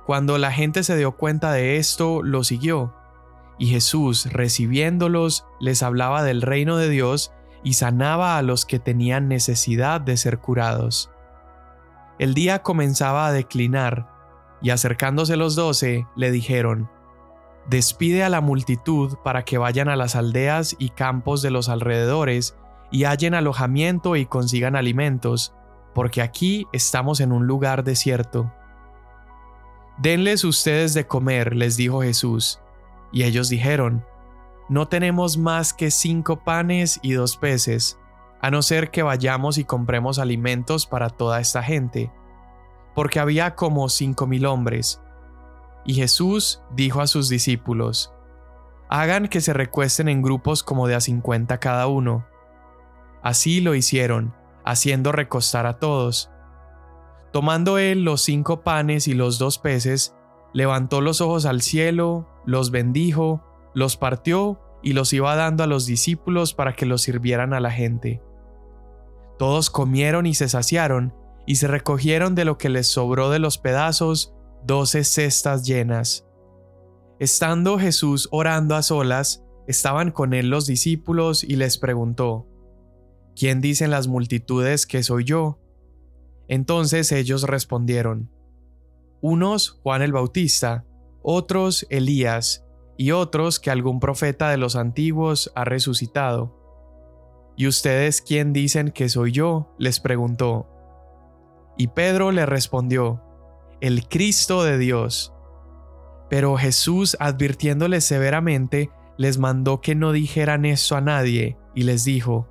cuando 0.06 0.38
la 0.38 0.52
gente 0.52 0.84
se 0.84 0.98
dio 0.98 1.14
cuenta 1.14 1.54
de 1.54 1.78
esto, 1.78 2.24
lo 2.24 2.44
siguió. 2.44 2.94
Y 3.58 3.68
Jesús, 3.68 4.32
recibiéndolos, 4.34 5.46
les 5.62 5.82
hablaba 5.82 6.24
del 6.24 6.42
reino 6.42 6.76
de 6.76 6.90
Dios 6.90 7.32
y 7.64 7.74
sanaba 7.74 8.38
a 8.38 8.42
los 8.42 8.66
que 8.66 8.80
tenían 8.80 9.30
necesidad 9.30 10.02
de 10.02 10.18
ser 10.18 10.40
curados. 10.40 11.10
El 12.20 12.34
día 12.34 12.64
comenzaba 12.64 13.28
a 13.28 13.32
declinar, 13.32 14.10
y 14.64 14.72
acercándose 14.72 15.36
los 15.36 15.56
doce, 15.56 16.08
le 16.16 16.32
dijeron, 16.32 16.90
Despide 17.70 18.24
a 18.24 18.30
la 18.30 18.42
multitud 18.42 19.18
para 19.24 19.44
que 19.46 19.58
vayan 19.58 19.88
a 19.90 19.96
las 19.96 20.16
aldeas 20.16 20.76
y 20.80 20.90
campos 20.90 21.42
de 21.42 21.52
los 21.52 21.70
alrededores 21.70 22.58
y 22.92 23.06
hallen 23.06 23.36
alojamiento 23.36 24.16
y 24.16 24.26
consigan 24.26 24.76
alimentos, 24.76 25.54
porque 25.94 26.22
aquí 26.22 26.68
estamos 26.74 27.20
en 27.20 27.32
un 27.32 27.48
lugar 27.48 27.84
desierto. 27.84 28.52
Denles 29.98 30.44
ustedes 30.44 30.94
de 30.94 31.08
comer, 31.08 31.56
les 31.56 31.78
dijo 31.78 32.02
Jesús. 32.02 32.60
Y 33.12 33.24
ellos 33.24 33.48
dijeron, 33.48 34.06
No 34.70 34.88
tenemos 34.88 35.38
más 35.38 35.74
que 35.74 35.92
cinco 35.92 36.44
panes 36.44 37.00
y 37.04 37.14
dos 37.14 37.38
peces, 37.38 38.00
a 38.42 38.52
no 38.52 38.62
ser 38.62 38.92
que 38.92 39.04
vayamos 39.04 39.58
y 39.58 39.64
compremos 39.64 40.20
alimentos 40.20 40.86
para 40.86 41.10
toda 41.10 41.40
esta 41.40 41.64
gente, 41.64 42.12
porque 42.96 43.20
había 43.20 43.56
como 43.56 43.90
cinco 43.90 44.28
mil 44.28 44.46
hombres. 44.46 45.02
Y 45.86 45.96
Jesús 45.96 46.62
dijo 46.76 47.02
a 47.02 47.08
sus 47.08 47.30
discípulos, 47.30 48.14
Hagan 48.90 49.28
que 49.28 49.42
se 49.42 49.54
recuesten 49.54 50.08
en 50.08 50.22
grupos 50.22 50.64
como 50.64 50.88
de 50.88 50.96
a 50.96 51.02
cincuenta 51.02 51.60
cada 51.60 51.88
uno. 51.88 52.26
Así 53.24 53.60
lo 53.62 53.76
hicieron, 53.76 54.36
haciendo 54.66 55.12
recostar 55.12 55.66
a 55.66 55.80
todos. 55.80 56.30
Tomando 57.32 57.80
él 57.80 58.04
los 58.04 58.22
cinco 58.22 58.62
panes 58.62 59.08
y 59.08 59.14
los 59.14 59.40
dos 59.40 59.58
peces, 59.58 60.16
levantó 60.54 61.02
los 61.02 61.22
ojos 61.22 61.46
al 61.46 61.62
cielo, 61.62 62.28
los 62.46 62.70
bendijo, 62.70 63.42
los 63.74 63.98
partió 63.98 64.60
y 64.84 64.94
los 64.94 65.12
iba 65.14 65.36
dando 65.36 65.64
a 65.64 65.68
los 65.68 65.86
discípulos 65.86 66.54
para 66.54 66.74
que 66.74 66.86
los 66.86 67.02
sirvieran 67.02 67.54
a 67.54 67.60
la 67.60 67.72
gente. 67.72 68.22
Todos 69.40 69.70
comieron 69.70 70.26
y 70.26 70.36
se 70.36 70.48
saciaron, 70.48 71.16
y 71.46 71.56
se 71.56 71.68
recogieron 71.68 72.36
de 72.36 72.46
lo 72.46 72.58
que 72.58 72.70
les 72.70 72.88
sobró 72.88 73.30
de 73.30 73.40
los 73.40 73.58
pedazos 73.58 74.34
doce 74.66 75.04
cestas 75.04 75.66
llenas. 75.66 76.26
Estando 77.20 77.78
Jesús 77.78 78.30
orando 78.32 78.76
a 78.76 78.82
solas, 78.82 79.44
estaban 79.68 80.12
con 80.12 80.34
él 80.34 80.50
los 80.50 80.66
discípulos 80.66 81.44
y 81.44 81.56
les 81.56 81.78
preguntó, 81.78 82.48
¿Quién 83.36 83.62
dicen 83.62 83.92
las 83.92 84.08
multitudes 84.08 84.86
que 84.86 85.04
soy 85.04 85.24
yo? 85.24 85.60
Entonces 86.48 87.12
ellos 87.12 87.44
respondieron, 87.44 88.30
unos 89.22 89.80
Juan 89.84 90.02
el 90.02 90.12
Bautista, 90.12 90.86
otros 91.22 91.88
Elías, 91.90 92.66
y 92.98 93.12
otros 93.12 93.60
que 93.60 93.72
algún 93.72 94.00
profeta 94.00 94.50
de 94.50 94.58
los 94.58 94.76
antiguos 94.76 95.52
ha 95.56 95.66
resucitado. 95.66 96.60
¿Y 97.56 97.68
ustedes 97.68 98.22
quién 98.22 98.54
dicen 98.54 98.92
que 98.92 99.10
soy 99.10 99.32
yo? 99.32 99.74
les 99.78 100.00
preguntó. 100.00 100.68
Y 101.78 101.88
Pedro 101.88 102.32
le 102.32 102.46
respondió, 102.46 103.22
el 103.82 104.08
Cristo 104.08 104.64
de 104.64 104.78
Dios. 104.78 105.34
Pero 106.30 106.58
Jesús, 106.58 107.18
advirtiéndoles 107.20 108.06
severamente, 108.06 108.90
les 109.18 109.38
mandó 109.38 109.82
que 109.82 109.96
no 109.96 110.12
dijeran 110.12 110.66
eso 110.66 110.96
a 110.96 111.02
nadie, 111.02 111.58
y 111.76 111.84
les 111.84 112.04
dijo, 112.04 112.48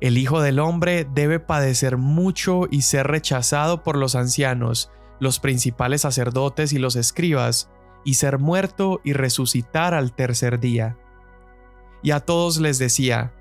el 0.00 0.18
Hijo 0.18 0.40
del 0.40 0.58
Hombre 0.58 1.06
debe 1.14 1.40
padecer 1.40 1.96
mucho 1.96 2.62
y 2.70 2.82
ser 2.82 3.06
rechazado 3.06 3.82
por 3.82 3.96
los 3.96 4.14
ancianos, 4.14 4.90
los 5.20 5.40
principales 5.40 6.02
sacerdotes 6.02 6.72
y 6.72 6.78
los 6.78 6.96
escribas, 6.96 7.70
y 8.04 8.14
ser 8.14 8.38
muerto 8.38 9.00
y 9.04 9.14
resucitar 9.14 9.94
al 9.94 10.14
tercer 10.14 10.60
día. 10.60 10.98
Y 12.02 12.10
a 12.12 12.20
todos 12.20 12.60
les 12.60 12.78
decía, 12.78 13.34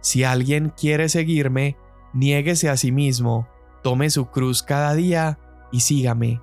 si 0.00 0.22
alguien 0.22 0.72
quiere 0.76 1.08
seguirme, 1.08 1.76
niéguese 2.12 2.68
a 2.68 2.76
sí 2.76 2.92
mismo, 2.92 3.48
tome 3.86 4.10
su 4.10 4.26
cruz 4.32 4.64
cada 4.64 4.94
día 4.94 5.38
y 5.70 5.78
sígame. 5.78 6.40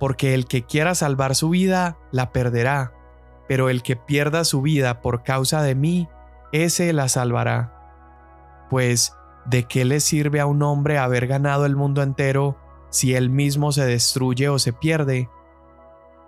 Porque 0.00 0.34
el 0.34 0.46
que 0.46 0.64
quiera 0.64 0.96
salvar 0.96 1.36
su 1.36 1.50
vida, 1.50 1.96
la 2.10 2.32
perderá, 2.32 2.92
pero 3.46 3.70
el 3.70 3.84
que 3.84 3.94
pierda 3.94 4.44
su 4.44 4.62
vida 4.62 5.00
por 5.00 5.22
causa 5.22 5.62
de 5.62 5.76
mí, 5.76 6.08
ese 6.50 6.92
la 6.92 7.06
salvará. 7.06 8.66
Pues, 8.68 9.14
¿de 9.44 9.62
qué 9.62 9.84
le 9.84 10.00
sirve 10.00 10.40
a 10.40 10.46
un 10.46 10.60
hombre 10.64 10.98
haber 10.98 11.28
ganado 11.28 11.66
el 11.66 11.76
mundo 11.76 12.02
entero 12.02 12.58
si 12.90 13.14
él 13.14 13.30
mismo 13.30 13.70
se 13.70 13.84
destruye 13.84 14.48
o 14.48 14.58
se 14.58 14.72
pierde? 14.72 15.30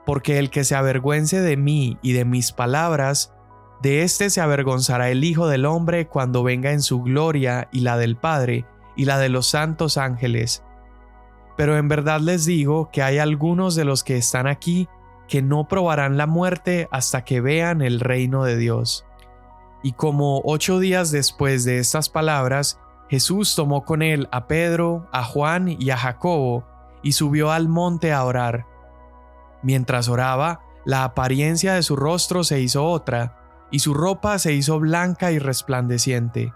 Porque 0.07 0.38
el 0.38 0.50
que 0.50 0.62
se 0.62 0.76
avergüence 0.76 1.40
de 1.40 1.57
mí 1.57 1.99
y 2.00 2.12
de 2.12 2.25
mis 2.25 2.52
palabras, 2.52 3.35
de 3.83 4.04
éste 4.04 4.30
se 4.30 4.40
avergonzará 4.40 5.11
el 5.11 5.25
Hijo 5.25 5.49
del 5.49 5.66
Hombre 5.66 6.07
cuando 6.07 6.45
venga 6.45 6.71
en 6.71 6.80
su 6.80 7.02
gloria 7.02 7.68
y 7.73 7.80
la 7.80 7.99
del 7.99 8.16
Padre 8.16 8.66
y 8.98 9.06
la 9.06 9.18
de 9.18 9.30
los 9.30 9.46
santos 9.46 9.96
ángeles. 9.96 10.62
Pero 11.56 11.78
en 11.78 11.88
verdad 11.88 12.20
les 12.20 12.44
digo 12.44 12.90
que 12.92 13.02
hay 13.02 13.18
algunos 13.18 13.74
de 13.74 13.86
los 13.86 14.04
que 14.04 14.18
están 14.18 14.46
aquí 14.46 14.88
que 15.28 15.40
no 15.40 15.68
probarán 15.68 16.16
la 16.18 16.26
muerte 16.26 16.88
hasta 16.90 17.24
que 17.24 17.40
vean 17.40 17.80
el 17.80 18.00
reino 18.00 18.44
de 18.44 18.56
Dios. 18.56 19.06
Y 19.82 19.92
como 19.92 20.42
ocho 20.44 20.80
días 20.80 21.12
después 21.12 21.64
de 21.64 21.78
estas 21.78 22.08
palabras, 22.08 22.80
Jesús 23.08 23.54
tomó 23.54 23.84
con 23.84 24.02
él 24.02 24.28
a 24.32 24.48
Pedro, 24.48 25.06
a 25.12 25.22
Juan 25.22 25.68
y 25.68 25.90
a 25.90 25.96
Jacobo, 25.96 26.66
y 27.02 27.12
subió 27.12 27.52
al 27.52 27.68
monte 27.68 28.12
a 28.12 28.24
orar. 28.24 28.66
Mientras 29.62 30.08
oraba, 30.08 30.60
la 30.84 31.04
apariencia 31.04 31.74
de 31.74 31.84
su 31.84 31.94
rostro 31.94 32.42
se 32.42 32.60
hizo 32.60 32.84
otra, 32.84 33.66
y 33.70 33.78
su 33.78 33.94
ropa 33.94 34.38
se 34.38 34.54
hizo 34.54 34.80
blanca 34.80 35.30
y 35.30 35.38
resplandeciente. 35.38 36.52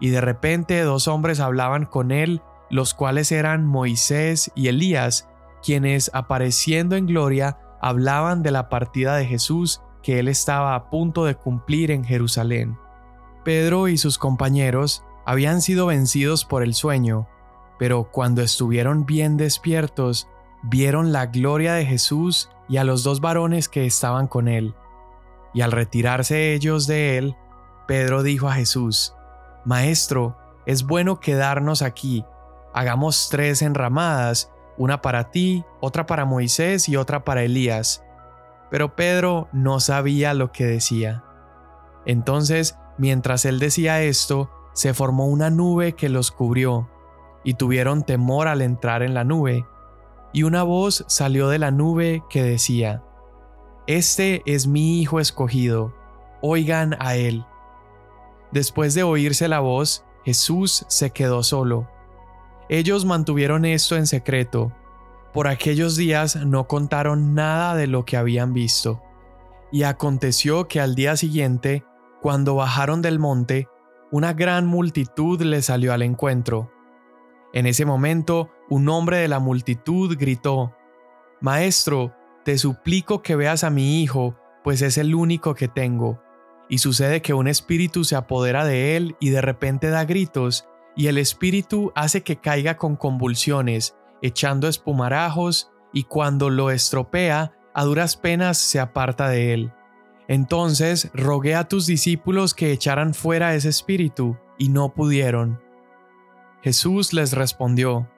Y 0.00 0.10
de 0.10 0.20
repente 0.20 0.80
dos 0.82 1.08
hombres 1.08 1.40
hablaban 1.40 1.86
con 1.86 2.10
él, 2.10 2.42
los 2.70 2.94
cuales 2.94 3.32
eran 3.32 3.66
Moisés 3.66 4.50
y 4.54 4.68
Elías, 4.68 5.28
quienes, 5.62 6.10
apareciendo 6.14 6.96
en 6.96 7.06
gloria, 7.06 7.58
hablaban 7.80 8.42
de 8.42 8.50
la 8.50 8.68
partida 8.68 9.16
de 9.16 9.26
Jesús 9.26 9.82
que 10.02 10.18
él 10.18 10.28
estaba 10.28 10.74
a 10.74 10.90
punto 10.90 11.24
de 11.24 11.34
cumplir 11.34 11.90
en 11.90 12.04
Jerusalén. 12.04 12.78
Pedro 13.44 13.88
y 13.88 13.98
sus 13.98 14.18
compañeros 14.18 15.04
habían 15.24 15.60
sido 15.60 15.86
vencidos 15.86 16.44
por 16.44 16.62
el 16.62 16.74
sueño, 16.74 17.28
pero 17.78 18.10
cuando 18.12 18.42
estuvieron 18.42 19.06
bien 19.06 19.36
despiertos, 19.36 20.28
vieron 20.62 21.12
la 21.12 21.26
gloria 21.26 21.74
de 21.74 21.84
Jesús 21.84 22.50
y 22.68 22.76
a 22.76 22.84
los 22.84 23.02
dos 23.02 23.20
varones 23.20 23.68
que 23.68 23.86
estaban 23.86 24.28
con 24.28 24.46
él. 24.46 24.74
Y 25.52 25.62
al 25.62 25.72
retirarse 25.72 26.54
ellos 26.54 26.86
de 26.86 27.18
él, 27.18 27.36
Pedro 27.88 28.22
dijo 28.22 28.48
a 28.48 28.54
Jesús, 28.54 29.15
Maestro, 29.66 30.36
es 30.64 30.86
bueno 30.86 31.18
quedarnos 31.18 31.82
aquí. 31.82 32.24
Hagamos 32.72 33.28
tres 33.30 33.62
enramadas, 33.62 34.52
una 34.78 35.02
para 35.02 35.30
ti, 35.32 35.64
otra 35.80 36.06
para 36.06 36.24
Moisés 36.24 36.88
y 36.88 36.96
otra 36.96 37.24
para 37.24 37.42
Elías. 37.42 38.04
Pero 38.70 38.94
Pedro 38.94 39.48
no 39.52 39.80
sabía 39.80 40.34
lo 40.34 40.52
que 40.52 40.64
decía. 40.64 41.24
Entonces, 42.04 42.78
mientras 42.96 43.44
él 43.44 43.58
decía 43.58 44.02
esto, 44.02 44.50
se 44.72 44.94
formó 44.94 45.26
una 45.26 45.50
nube 45.50 45.94
que 45.94 46.08
los 46.08 46.30
cubrió, 46.30 46.88
y 47.42 47.54
tuvieron 47.54 48.04
temor 48.04 48.48
al 48.48 48.62
entrar 48.62 49.02
en 49.02 49.14
la 49.14 49.24
nube. 49.24 49.66
Y 50.32 50.44
una 50.44 50.62
voz 50.62 51.04
salió 51.08 51.48
de 51.48 51.58
la 51.58 51.72
nube 51.72 52.22
que 52.30 52.42
decía, 52.42 53.02
Este 53.88 54.42
es 54.46 54.66
mi 54.66 55.00
Hijo 55.00 55.18
escogido, 55.18 55.92
oigan 56.40 56.96
a 57.00 57.16
él. 57.16 57.44
Después 58.52 58.94
de 58.94 59.02
oírse 59.02 59.48
la 59.48 59.60
voz, 59.60 60.04
Jesús 60.24 60.84
se 60.88 61.10
quedó 61.10 61.42
solo. 61.42 61.88
Ellos 62.68 63.04
mantuvieron 63.04 63.64
esto 63.64 63.96
en 63.96 64.06
secreto. 64.06 64.72
Por 65.32 65.48
aquellos 65.48 65.96
días 65.96 66.36
no 66.36 66.66
contaron 66.66 67.34
nada 67.34 67.76
de 67.76 67.86
lo 67.86 68.04
que 68.04 68.16
habían 68.16 68.52
visto. 68.52 69.02
Y 69.70 69.82
aconteció 69.82 70.68
que 70.68 70.80
al 70.80 70.94
día 70.94 71.16
siguiente, 71.16 71.84
cuando 72.22 72.54
bajaron 72.54 73.02
del 73.02 73.18
monte, 73.18 73.68
una 74.10 74.32
gran 74.32 74.66
multitud 74.66 75.40
les 75.42 75.66
salió 75.66 75.92
al 75.92 76.02
encuentro. 76.02 76.70
En 77.52 77.66
ese 77.66 77.84
momento, 77.84 78.50
un 78.68 78.88
hombre 78.88 79.18
de 79.18 79.28
la 79.28 79.38
multitud 79.38 80.16
gritó, 80.18 80.74
Maestro, 81.40 82.14
te 82.44 82.58
suplico 82.58 83.22
que 83.22 83.36
veas 83.36 83.64
a 83.64 83.70
mi 83.70 84.02
hijo, 84.02 84.36
pues 84.64 84.82
es 84.82 84.98
el 84.98 85.14
único 85.14 85.54
que 85.54 85.68
tengo 85.68 86.20
y 86.68 86.78
sucede 86.78 87.22
que 87.22 87.34
un 87.34 87.48
espíritu 87.48 88.04
se 88.04 88.16
apodera 88.16 88.64
de 88.64 88.96
él 88.96 89.16
y 89.20 89.30
de 89.30 89.40
repente 89.40 89.90
da 89.90 90.04
gritos, 90.04 90.66
y 90.96 91.08
el 91.08 91.18
espíritu 91.18 91.92
hace 91.94 92.22
que 92.22 92.36
caiga 92.36 92.76
con 92.76 92.96
convulsiones, 92.96 93.96
echando 94.22 94.66
espumarajos, 94.66 95.70
y 95.92 96.04
cuando 96.04 96.50
lo 96.50 96.70
estropea, 96.70 97.52
a 97.74 97.84
duras 97.84 98.16
penas 98.16 98.58
se 98.58 98.80
aparta 98.80 99.28
de 99.28 99.52
él. 99.52 99.72
Entonces 100.28 101.10
rogué 101.14 101.54
a 101.54 101.68
tus 101.68 101.86
discípulos 101.86 102.54
que 102.54 102.72
echaran 102.72 103.14
fuera 103.14 103.54
ese 103.54 103.68
espíritu, 103.68 104.38
y 104.58 104.70
no 104.70 104.94
pudieron. 104.94 105.60
Jesús 106.62 107.12
les 107.12 107.32
respondió, 107.32 108.10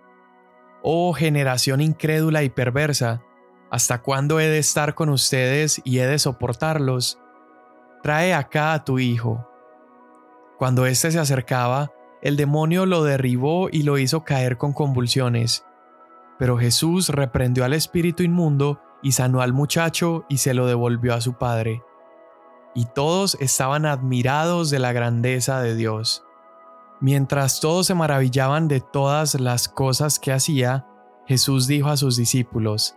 Oh 0.83 1.13
generación 1.13 1.81
incrédula 1.81 2.45
y 2.45 2.49
perversa, 2.49 3.23
¿hasta 3.71 4.01
cuándo 4.01 4.41
he 4.41 4.47
de 4.47 4.59
estar 4.59 4.95
con 4.95 5.09
ustedes 5.09 5.83
y 5.85 5.99
he 5.99 6.07
de 6.07 6.19
soportarlos? 6.19 7.19
Trae 8.03 8.35
acá 8.35 8.73
a 8.73 8.85
tu 8.85 8.99
hijo. 8.99 9.49
Cuando 10.59 10.87
éste 10.87 11.11
se 11.11 11.19
acercaba, 11.19 11.93
el 12.21 12.37
demonio 12.37 12.85
lo 12.87 13.05
derribó 13.05 13.69
y 13.71 13.83
lo 13.83 13.99
hizo 13.99 14.25
caer 14.25 14.59
con 14.59 14.73
convulsiones. 14.73 15.65
Pero 16.39 16.59
Jesús 16.59 17.09
reprendió 17.11 17.65
al 17.65 17.75
espíritu 17.75 18.23
inmundo 18.23 18.81
y 19.03 19.13
sanó 19.13 19.41
al 19.41 19.53
muchacho 19.53 20.25
y 20.29 20.39
se 20.39 20.55
lo 20.55 20.67
devolvió 20.67 21.15
a 21.15 21.21
su 21.21 21.35
padre. 21.35 21.83
Y 22.75 22.87
todos 22.87 23.37
estaban 23.41 23.87
admirados 23.87 24.71
de 24.71 24.79
la 24.79 24.93
grandeza 24.93 25.61
de 25.61 25.75
Dios. 25.75 26.25
Mientras 27.01 27.61
todos 27.61 27.87
se 27.87 27.95
maravillaban 27.95 28.67
de 28.67 28.81
todas 28.81 29.39
las 29.41 29.69
cosas 29.69 30.19
que 30.19 30.33
hacía, 30.33 30.87
Jesús 31.27 31.67
dijo 31.67 31.89
a 31.89 31.97
sus 31.97 32.17
discípulos, 32.17 32.97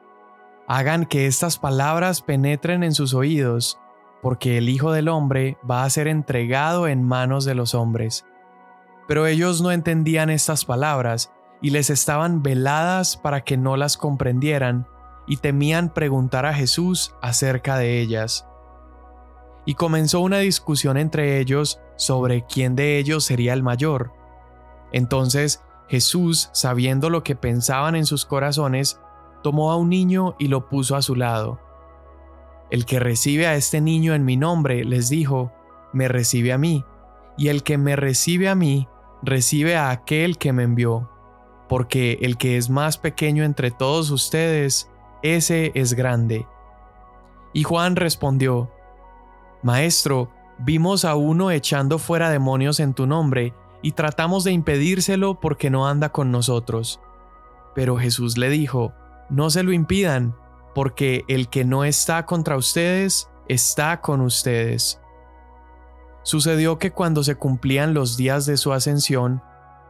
Hagan 0.67 1.05
que 1.05 1.27
estas 1.27 1.59
palabras 1.59 2.21
penetren 2.21 2.83
en 2.83 2.93
sus 2.93 3.13
oídos 3.13 3.80
porque 4.21 4.57
el 4.57 4.69
Hijo 4.69 4.91
del 4.91 5.09
Hombre 5.09 5.57
va 5.69 5.83
a 5.83 5.89
ser 5.89 6.07
entregado 6.07 6.87
en 6.87 7.03
manos 7.03 7.43
de 7.45 7.55
los 7.55 7.73
hombres. 7.73 8.25
Pero 9.07 9.25
ellos 9.25 9.61
no 9.61 9.71
entendían 9.71 10.29
estas 10.29 10.63
palabras 10.63 11.31
y 11.61 11.71
les 11.71 11.89
estaban 11.89 12.43
veladas 12.43 13.17
para 13.17 13.41
que 13.41 13.57
no 13.57 13.77
las 13.77 13.97
comprendieran 13.97 14.87
y 15.27 15.37
temían 15.37 15.93
preguntar 15.93 16.45
a 16.45 16.53
Jesús 16.53 17.15
acerca 17.21 17.77
de 17.77 17.99
ellas. 17.99 18.47
Y 19.65 19.75
comenzó 19.75 20.21
una 20.21 20.39
discusión 20.39 20.97
entre 20.97 21.39
ellos 21.39 21.79
sobre 21.95 22.45
quién 22.45 22.75
de 22.75 22.97
ellos 22.97 23.25
sería 23.25 23.53
el 23.53 23.63
mayor. 23.63 24.11
Entonces 24.91 25.63
Jesús, 25.87 26.49
sabiendo 26.53 27.09
lo 27.09 27.23
que 27.23 27.35
pensaban 27.35 27.95
en 27.95 28.05
sus 28.05 28.25
corazones, 28.25 28.99
tomó 29.43 29.71
a 29.71 29.77
un 29.77 29.89
niño 29.89 30.35
y 30.39 30.47
lo 30.47 30.69
puso 30.69 30.95
a 30.95 31.01
su 31.01 31.15
lado 31.15 31.59
el 32.71 32.85
que 32.85 32.99
recibe 32.99 33.47
a 33.47 33.55
este 33.55 33.81
niño 33.81 34.15
en 34.15 34.25
mi 34.25 34.37
nombre, 34.37 34.83
les 34.85 35.09
dijo, 35.09 35.51
me 35.93 36.07
recibe 36.07 36.53
a 36.53 36.57
mí, 36.57 36.85
y 37.37 37.49
el 37.49 37.63
que 37.63 37.77
me 37.77 37.95
recibe 37.95 38.47
a 38.49 38.55
mí, 38.55 38.87
recibe 39.21 39.75
a 39.75 39.89
aquel 39.89 40.37
que 40.37 40.53
me 40.53 40.63
envió, 40.63 41.09
porque 41.67 42.17
el 42.21 42.37
que 42.37 42.57
es 42.57 42.69
más 42.69 42.97
pequeño 42.97 43.43
entre 43.43 43.71
todos 43.71 44.09
ustedes, 44.09 44.89
ese 45.21 45.71
es 45.75 45.93
grande. 45.93 46.47
Y 47.53 47.63
Juan 47.63 47.97
respondió, 47.97 48.71
Maestro, 49.63 50.31
vimos 50.57 51.05
a 51.05 51.15
uno 51.15 51.51
echando 51.51 51.99
fuera 51.99 52.29
demonios 52.29 52.79
en 52.79 52.93
tu 52.93 53.05
nombre, 53.05 53.53
y 53.81 53.93
tratamos 53.93 54.43
de 54.43 54.51
impedírselo 54.51 55.39
porque 55.39 55.69
no 55.69 55.87
anda 55.87 56.09
con 56.09 56.31
nosotros. 56.31 57.01
Pero 57.75 57.97
Jesús 57.97 58.37
le 58.37 58.49
dijo, 58.49 58.93
No 59.29 59.49
se 59.49 59.63
lo 59.63 59.71
impidan, 59.71 60.35
porque 60.73 61.23
el 61.27 61.49
que 61.49 61.65
no 61.65 61.83
está 61.83 62.25
contra 62.25 62.57
ustedes, 62.57 63.29
está 63.47 64.01
con 64.01 64.21
ustedes. 64.21 64.99
Sucedió 66.23 66.77
que 66.77 66.91
cuando 66.91 67.23
se 67.23 67.35
cumplían 67.35 67.93
los 67.93 68.15
días 68.15 68.45
de 68.45 68.57
su 68.57 68.73
ascensión, 68.73 69.41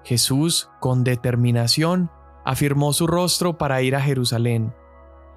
Jesús, 0.03 0.69
con 0.79 1.03
determinación, 1.03 2.09
afirmó 2.45 2.93
su 2.93 3.05
rostro 3.05 3.57
para 3.57 3.81
ir 3.81 3.95
a 3.95 4.01
Jerusalén, 4.01 4.73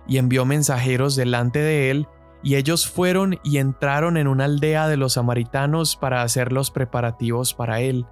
y 0.07 0.18
envió 0.18 0.44
mensajeros 0.44 1.16
delante 1.16 1.59
de 1.59 1.90
él, 1.90 2.09
y 2.42 2.57
ellos 2.57 2.88
fueron 2.88 3.38
y 3.42 3.57
entraron 3.59 4.16
en 4.16 4.28
una 4.28 4.44
aldea 4.44 4.87
de 4.87 4.98
los 4.98 5.14
samaritanos 5.14 5.96
para 5.96 6.22
hacer 6.22 6.52
los 6.52 6.70
preparativos 6.70 7.54
para 7.54 7.80
él. 7.80 8.07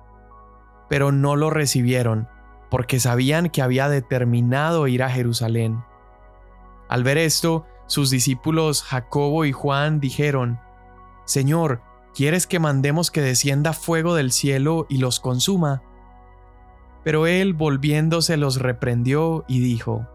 Pero 0.89 1.13
no 1.13 1.37
lo 1.37 1.51
recibieron, 1.51 2.29
porque 2.71 2.99
sabían 2.99 3.51
que 3.51 3.61
había 3.61 3.89
determinado 3.89 4.89
ir 4.89 5.03
a 5.03 5.11
Jerusalén. 5.11 5.85
Al 6.93 7.05
ver 7.05 7.17
esto, 7.17 7.65
sus 7.87 8.11
discípulos 8.11 8.83
Jacobo 8.83 9.47
y 9.47 9.53
Juan 9.53 9.99
dijeron, 9.99 10.61
Señor, 11.25 11.81
¿quieres 12.15 12.47
que 12.47 12.59
mandemos 12.59 13.11
que 13.11 13.23
descienda 13.23 13.73
fuego 13.73 14.15
del 14.15 14.31
cielo 14.31 14.85
y 14.91 14.99
los 14.99 15.19
consuma? 15.19 15.83
Pero 17.03 17.27
él 17.27 17.55
volviéndose 17.55 18.37
los 18.37 18.61
reprendió 18.61 19.47
y 19.49 19.61
dijo, 19.61 20.07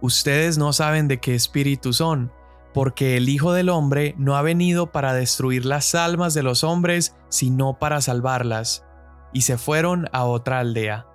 Ustedes 0.00 0.58
no 0.58 0.72
saben 0.72 1.08
de 1.08 1.18
qué 1.18 1.34
espíritu 1.34 1.92
son, 1.92 2.30
porque 2.72 3.16
el 3.16 3.28
Hijo 3.28 3.52
del 3.52 3.68
Hombre 3.68 4.14
no 4.16 4.36
ha 4.36 4.42
venido 4.42 4.92
para 4.92 5.12
destruir 5.12 5.64
las 5.64 5.96
almas 5.96 6.34
de 6.34 6.44
los 6.44 6.62
hombres, 6.62 7.16
sino 7.30 7.80
para 7.80 8.00
salvarlas. 8.00 8.86
Y 9.32 9.40
se 9.40 9.58
fueron 9.58 10.06
a 10.12 10.24
otra 10.24 10.60
aldea. 10.60 11.08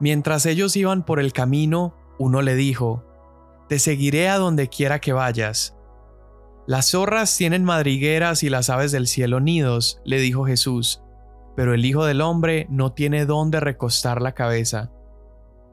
Mientras 0.00 0.46
ellos 0.46 0.74
iban 0.74 1.04
por 1.04 1.20
el 1.20 1.32
camino, 1.32 1.94
uno 2.18 2.42
le 2.42 2.56
dijo, 2.56 3.04
te 3.72 3.78
seguiré 3.78 4.28
a 4.28 4.36
donde 4.36 4.68
quiera 4.68 5.00
que 5.00 5.14
vayas. 5.14 5.78
Las 6.66 6.90
zorras 6.90 7.34
tienen 7.38 7.64
madrigueras 7.64 8.42
y 8.42 8.50
las 8.50 8.68
aves 8.68 8.92
del 8.92 9.06
cielo 9.06 9.40
nidos, 9.40 10.02
le 10.04 10.18
dijo 10.18 10.44
Jesús, 10.44 11.02
pero 11.56 11.72
el 11.72 11.86
Hijo 11.86 12.04
del 12.04 12.20
Hombre 12.20 12.66
no 12.68 12.92
tiene 12.92 13.24
dónde 13.24 13.60
recostar 13.60 14.20
la 14.20 14.34
cabeza. 14.34 14.92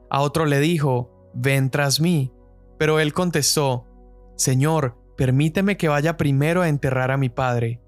A 0.08 0.22
otro 0.22 0.46
le 0.46 0.60
dijo, 0.60 1.30
ven 1.34 1.68
tras 1.68 2.00
mí, 2.00 2.32
pero 2.78 3.00
él 3.00 3.12
contestó, 3.12 3.86
Señor, 4.34 4.96
permíteme 5.18 5.76
que 5.76 5.88
vaya 5.88 6.16
primero 6.16 6.62
a 6.62 6.70
enterrar 6.70 7.10
a 7.10 7.18
mi 7.18 7.28
padre. 7.28 7.82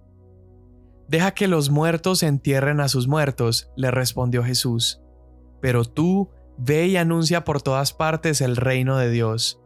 Deja 1.09 1.31
que 1.31 1.48
los 1.48 1.70
muertos 1.70 2.22
entierren 2.22 2.81
a 2.81 2.88
sus 2.88 3.09
muertos, 3.09 3.70
le 3.79 3.90
respondió 3.90 4.44
Jesús, 4.44 5.01
pero 5.62 5.87
tú 5.87 6.29
ve 6.59 6.87
y 6.88 6.98
anuncia 6.98 7.44
por 7.44 7.62
todas 7.62 7.94
partes 7.94 8.42
el 8.42 8.57
reino 8.57 8.98
de 8.98 9.09
Dios. 9.09 9.62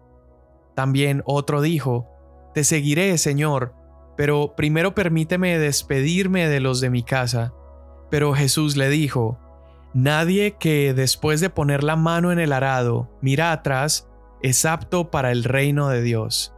También 0.77 1.23
otro 1.25 1.63
dijo, 1.63 2.07
Te 2.53 2.63
seguiré, 2.63 3.17
Señor, 3.17 3.75
pero 4.15 4.55
primero 4.57 4.95
permíteme 4.95 5.59
despedirme 5.59 6.49
de 6.49 6.61
los 6.61 6.81
de 6.81 6.91
mi 6.91 7.03
casa. 7.03 7.55
Pero 8.11 8.35
Jesús 8.35 8.77
le 8.77 8.91
dijo, 8.91 9.41
Nadie 9.95 10.57
que 10.59 10.93
después 10.93 11.41
de 11.41 11.49
poner 11.49 11.83
la 11.83 11.97
mano 11.97 12.31
en 12.31 12.39
el 12.39 12.53
arado 12.53 13.09
mira 13.23 13.53
atrás 13.53 14.07
es 14.43 14.67
apto 14.67 15.11
para 15.11 15.33
el 15.33 15.45
reino 15.45 15.89
de 15.89 16.03
Dios. 16.03 16.55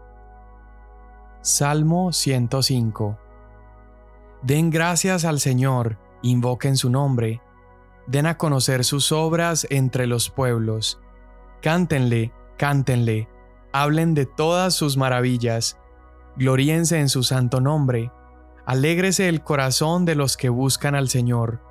Salmo 1.40 2.12
105 2.12 3.16
Den 4.42 4.70
gracias 4.70 5.24
al 5.24 5.38
Señor, 5.38 5.96
invoquen 6.22 6.76
su 6.76 6.90
nombre, 6.90 7.40
den 8.08 8.26
a 8.26 8.36
conocer 8.36 8.84
sus 8.84 9.12
obras 9.12 9.64
entre 9.70 10.08
los 10.08 10.28
pueblos, 10.28 11.00
cántenle, 11.62 12.32
cántenle, 12.56 13.28
hablen 13.82 14.14
de 14.14 14.26
todas 14.26 14.74
sus 14.74 14.96
maravillas, 14.96 15.78
gloríense 16.36 17.00
en 17.00 17.08
su 17.08 17.22
santo 17.22 17.60
nombre, 17.60 18.10
Alégrese 18.68 19.30
el 19.30 19.42
corazón 19.42 20.04
de 20.04 20.14
los 20.14 20.36
que 20.36 20.50
buscan 20.50 20.94
al 20.94 21.08
Señor. 21.08 21.62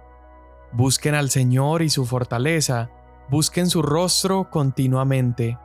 Busquen 0.71 1.13
al 1.13 1.29
Señor 1.29 1.83
y 1.83 1.91
su 1.91 2.07
fortaleza, 2.07 2.89
busquen 3.29 3.69
su 3.69 3.83
rostro 3.83 4.49
continuamente. 4.49 5.59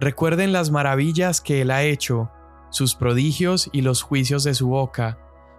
Recuerden 0.00 0.52
las 0.52 0.72
maravillas 0.72 1.40
que 1.40 1.62
Él 1.62 1.70
ha 1.70 1.84
hecho, 1.84 2.28
sus 2.70 2.96
prodigios 2.96 3.70
y 3.72 3.82
los 3.82 4.02
juicios 4.02 4.42
de 4.42 4.54
su 4.54 4.66
boca, 4.66 5.16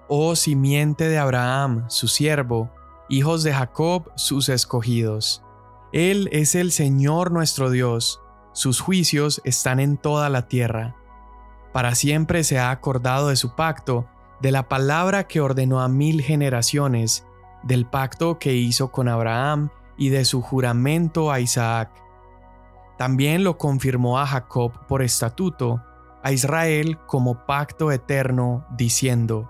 oh 0.09 0.35
simiente 0.35 1.07
de 1.07 1.17
Abraham, 1.17 1.85
su 1.87 2.09
siervo, 2.09 2.69
hijos 3.07 3.43
de 3.43 3.53
Jacob, 3.53 4.11
sus 4.17 4.49
escogidos. 4.49 5.45
Él 5.93 6.27
es 6.33 6.55
el 6.55 6.73
Señor 6.73 7.31
nuestro 7.31 7.69
Dios, 7.69 8.19
sus 8.53 8.79
juicios 8.79 9.41
están 9.43 9.79
en 9.79 9.97
toda 9.97 10.29
la 10.29 10.47
tierra. 10.47 10.95
Para 11.73 11.95
siempre 11.95 12.43
se 12.43 12.59
ha 12.59 12.69
acordado 12.69 13.29
de 13.29 13.35
su 13.35 13.55
pacto, 13.55 14.07
de 14.41 14.51
la 14.51 14.69
palabra 14.69 15.25
que 15.25 15.41
ordenó 15.41 15.81
a 15.81 15.87
mil 15.87 16.21
generaciones, 16.21 17.25
del 17.63 17.85
pacto 17.87 18.37
que 18.37 18.53
hizo 18.53 18.91
con 18.91 19.07
Abraham 19.07 19.69
y 19.97 20.09
de 20.09 20.23
su 20.25 20.41
juramento 20.41 21.31
a 21.31 21.39
Isaac. 21.39 21.89
También 22.97 23.43
lo 23.43 23.57
confirmó 23.57 24.19
a 24.19 24.27
Jacob 24.27 24.85
por 24.87 25.01
estatuto, 25.01 25.81
a 26.21 26.31
Israel 26.31 26.99
como 27.07 27.45
pacto 27.45 27.91
eterno, 27.91 28.65
diciendo, 28.77 29.49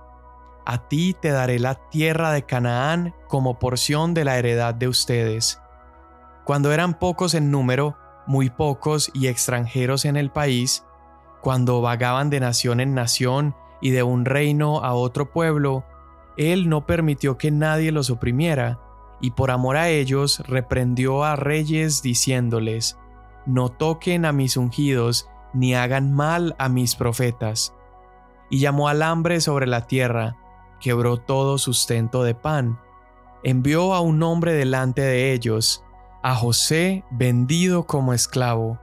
A 0.66 0.88
ti 0.88 1.16
te 1.20 1.30
daré 1.30 1.60
la 1.60 1.76
tierra 1.90 2.32
de 2.32 2.44
Canaán 2.46 3.14
como 3.28 3.60
porción 3.60 4.14
de 4.14 4.24
la 4.24 4.38
heredad 4.38 4.74
de 4.74 4.88
ustedes. 4.88 5.60
Cuando 6.46 6.72
eran 6.72 6.98
pocos 7.00 7.34
en 7.34 7.52
número, 7.52 7.98
muy 8.28 8.50
pocos 8.50 9.12
y 9.14 9.28
extranjeros 9.28 10.06
en 10.06 10.16
el 10.16 10.32
país, 10.32 10.86
cuando 11.42 11.82
vagaban 11.82 12.30
de 12.30 12.40
nación 12.40 12.80
en 12.80 12.94
nación 12.94 13.56
y 13.82 13.92
de 13.92 14.04
un 14.04 14.26
reino 14.26 14.80
a 14.80 14.94
otro 14.94 15.32
pueblo, 15.32 15.84
él 16.38 16.70
no 16.70 16.86
permitió 16.86 17.38
que 17.38 17.52
nadie 17.52 17.92
los 17.92 18.10
oprimiera, 18.10 18.80
y 19.20 19.32
por 19.32 19.52
amor 19.52 19.78
a 19.78 19.90
ellos 19.90 20.42
reprendió 20.48 21.24
a 21.24 21.36
reyes 21.36 22.02
diciéndoles, 22.02 22.98
No 23.46 23.70
toquen 23.70 24.26
a 24.26 24.32
mis 24.32 24.58
ungidos, 24.58 25.30
ni 25.54 25.76
hagan 25.76 26.14
mal 26.14 26.56
a 26.58 26.70
mis 26.70 26.96
profetas. 26.96 27.74
Y 28.50 28.60
llamó 28.60 28.88
al 28.88 29.02
hambre 29.02 29.42
sobre 29.42 29.68
la 29.68 29.86
tierra, 29.86 30.38
quebró 30.80 31.18
todo 31.18 31.58
sustento 31.58 32.24
de 32.24 32.36
pan, 32.36 32.80
envió 33.44 33.94
a 33.94 34.02
un 34.02 34.24
hombre 34.24 34.54
delante 34.54 35.02
de 35.02 35.34
ellos, 35.34 35.84
a 36.24 36.36
José 36.36 37.04
vendido 37.12 37.84
como 37.84 38.14
esclavo. 38.14 38.80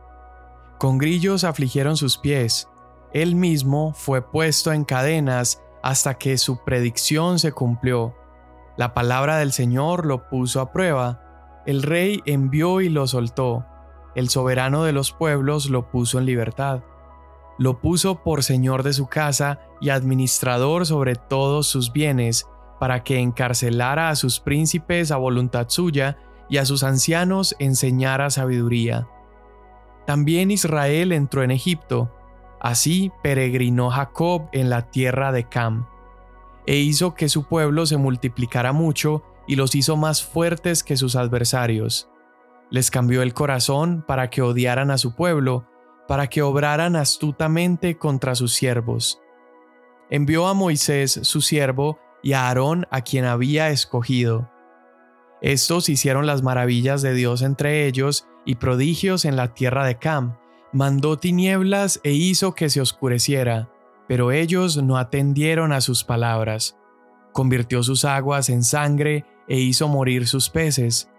Con 0.78 0.98
grillos 0.98 1.42
afligieron 1.42 1.96
sus 1.96 2.18
pies, 2.18 2.68
él 3.12 3.34
mismo 3.34 3.92
fue 3.94 4.22
puesto 4.22 4.72
en 4.72 4.84
cadenas 4.84 5.62
hasta 5.82 6.14
que 6.14 6.38
su 6.38 6.62
predicción 6.62 7.38
se 7.38 7.52
cumplió. 7.52 8.14
La 8.76 8.94
palabra 8.94 9.38
del 9.38 9.52
Señor 9.52 10.06
lo 10.06 10.28
puso 10.28 10.60
a 10.60 10.70
prueba, 10.70 11.62
el 11.66 11.82
rey 11.82 12.22
envió 12.26 12.82
y 12.82 12.88
lo 12.88 13.06
soltó, 13.06 13.66
el 14.14 14.28
soberano 14.28 14.84
de 14.84 14.92
los 14.92 15.10
pueblos 15.12 15.70
lo 15.70 15.90
puso 15.90 16.18
en 16.18 16.26
libertad. 16.26 16.82
Lo 17.58 17.80
puso 17.80 18.22
por 18.22 18.42
señor 18.42 18.82
de 18.82 18.92
su 18.92 19.06
casa 19.06 19.60
y 19.80 19.90
administrador 19.90 20.86
sobre 20.86 21.14
todos 21.14 21.66
sus 21.66 21.92
bienes, 21.92 22.46
para 22.78 23.02
que 23.04 23.18
encarcelara 23.18 24.08
a 24.08 24.16
sus 24.16 24.40
príncipes 24.40 25.10
a 25.10 25.16
voluntad 25.16 25.66
suya 25.68 26.16
y 26.50 26.58
a 26.58 26.66
sus 26.66 26.82
ancianos 26.82 27.56
enseñara 27.58 28.28
sabiduría. 28.28 29.08
También 30.06 30.50
Israel 30.50 31.12
entró 31.12 31.42
en 31.42 31.52
Egipto, 31.52 32.10
Así 32.60 33.10
peregrinó 33.22 33.88
Jacob 33.90 34.48
en 34.52 34.68
la 34.68 34.90
tierra 34.90 35.32
de 35.32 35.48
Cam, 35.48 35.86
e 36.66 36.76
hizo 36.76 37.14
que 37.14 37.30
su 37.30 37.44
pueblo 37.44 37.86
se 37.86 37.96
multiplicara 37.96 38.72
mucho 38.72 39.24
y 39.46 39.56
los 39.56 39.74
hizo 39.74 39.96
más 39.96 40.22
fuertes 40.22 40.84
que 40.84 40.98
sus 40.98 41.16
adversarios. 41.16 42.10
Les 42.70 42.90
cambió 42.90 43.22
el 43.22 43.32
corazón 43.32 44.04
para 44.06 44.28
que 44.28 44.42
odiaran 44.42 44.90
a 44.90 44.98
su 44.98 45.14
pueblo, 45.14 45.66
para 46.06 46.26
que 46.26 46.42
obraran 46.42 46.96
astutamente 46.96 47.96
contra 47.96 48.34
sus 48.34 48.52
siervos. 48.52 49.20
Envió 50.10 50.46
a 50.46 50.54
Moisés 50.54 51.18
su 51.22 51.40
siervo 51.40 51.98
y 52.22 52.34
a 52.34 52.46
Aarón 52.46 52.86
a 52.90 53.00
quien 53.00 53.24
había 53.24 53.70
escogido. 53.70 54.50
Estos 55.42 55.88
hicieron 55.88 56.26
las 56.26 56.42
maravillas 56.42 57.02
de 57.02 57.14
Dios 57.14 57.42
entre 57.42 57.86
ellos 57.86 58.26
y 58.44 58.56
prodigios 58.56 59.24
en 59.24 59.36
la 59.36 59.54
tierra 59.54 59.84
de 59.84 59.98
Cam, 59.98 60.36
mandó 60.72 61.18
tinieblas 61.18 62.00
e 62.04 62.12
hizo 62.12 62.54
que 62.54 62.70
se 62.70 62.80
oscureciera, 62.80 63.70
pero 64.06 64.32
ellos 64.32 64.82
no 64.82 64.98
atendieron 64.98 65.72
a 65.72 65.80
sus 65.80 66.04
palabras. 66.04 66.76
Convirtió 67.32 67.82
sus 67.82 68.04
aguas 68.04 68.48
en 68.50 68.64
sangre 68.64 69.24
e 69.48 69.58
hizo 69.58 69.88
morir 69.88 70.26
sus 70.26 70.50
peces. 70.50 71.10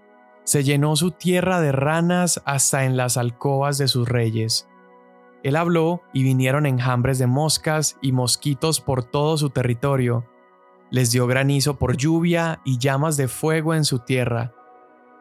Se 0.44 0.64
llenó 0.64 0.96
su 0.96 1.12
tierra 1.12 1.62
de 1.62 1.72
ranas 1.72 2.42
hasta 2.46 2.86
en 2.86 2.98
las 2.98 3.18
alcobas 3.18 3.78
de 3.78 3.88
sus 3.88 4.08
reyes. 4.08 4.68
Él 5.44 5.56
habló 5.56 6.02
y 6.14 6.24
vinieron 6.24 6.66
enjambres 6.66 7.18
de 7.18 7.28
moscas 7.28 7.98
y 8.02 8.12
mosquitos 8.12 8.80
por 8.82 9.04
todo 9.04 9.38
su 9.38 9.50
territorio. 9.50 10.26
Les 10.92 11.10
dio 11.12 11.26
granizo 11.26 11.78
por 11.78 11.96
lluvia 11.96 12.62
y 12.66 12.78
llamas 12.78 13.18
de 13.18 13.30
fuego 13.30 13.74
en 13.74 13.86
su 13.86 14.00
tierra. 14.00 14.54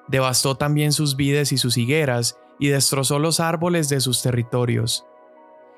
Devastó 0.08 0.56
también 0.56 0.92
sus 0.92 1.14
vides 1.14 1.52
y 1.52 1.58
sus 1.58 1.78
higueras 1.78 2.36
y 2.58 2.68
destrozó 2.68 3.20
los 3.20 3.38
árboles 3.38 3.88
de 3.88 4.00
sus 4.00 4.20
territorios. 4.20 5.06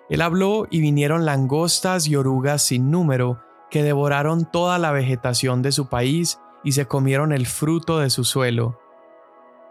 Él 0.08 0.22
habló 0.22 0.66
y 0.70 0.80
vinieron 0.80 1.26
langostas 1.26 2.08
y 2.08 2.16
orugas 2.16 2.62
sin 2.62 2.90
número, 2.90 3.42
que 3.70 3.82
devoraron 3.82 4.50
toda 4.50 4.78
la 4.78 4.92
vegetación 4.92 5.62
de 5.62 5.72
su 5.72 5.88
país 5.88 6.40
y 6.64 6.72
se 6.72 6.86
comieron 6.86 7.32
el 7.32 7.46
fruto 7.46 7.98
de 7.98 8.10
su 8.10 8.24
suelo. 8.24 8.78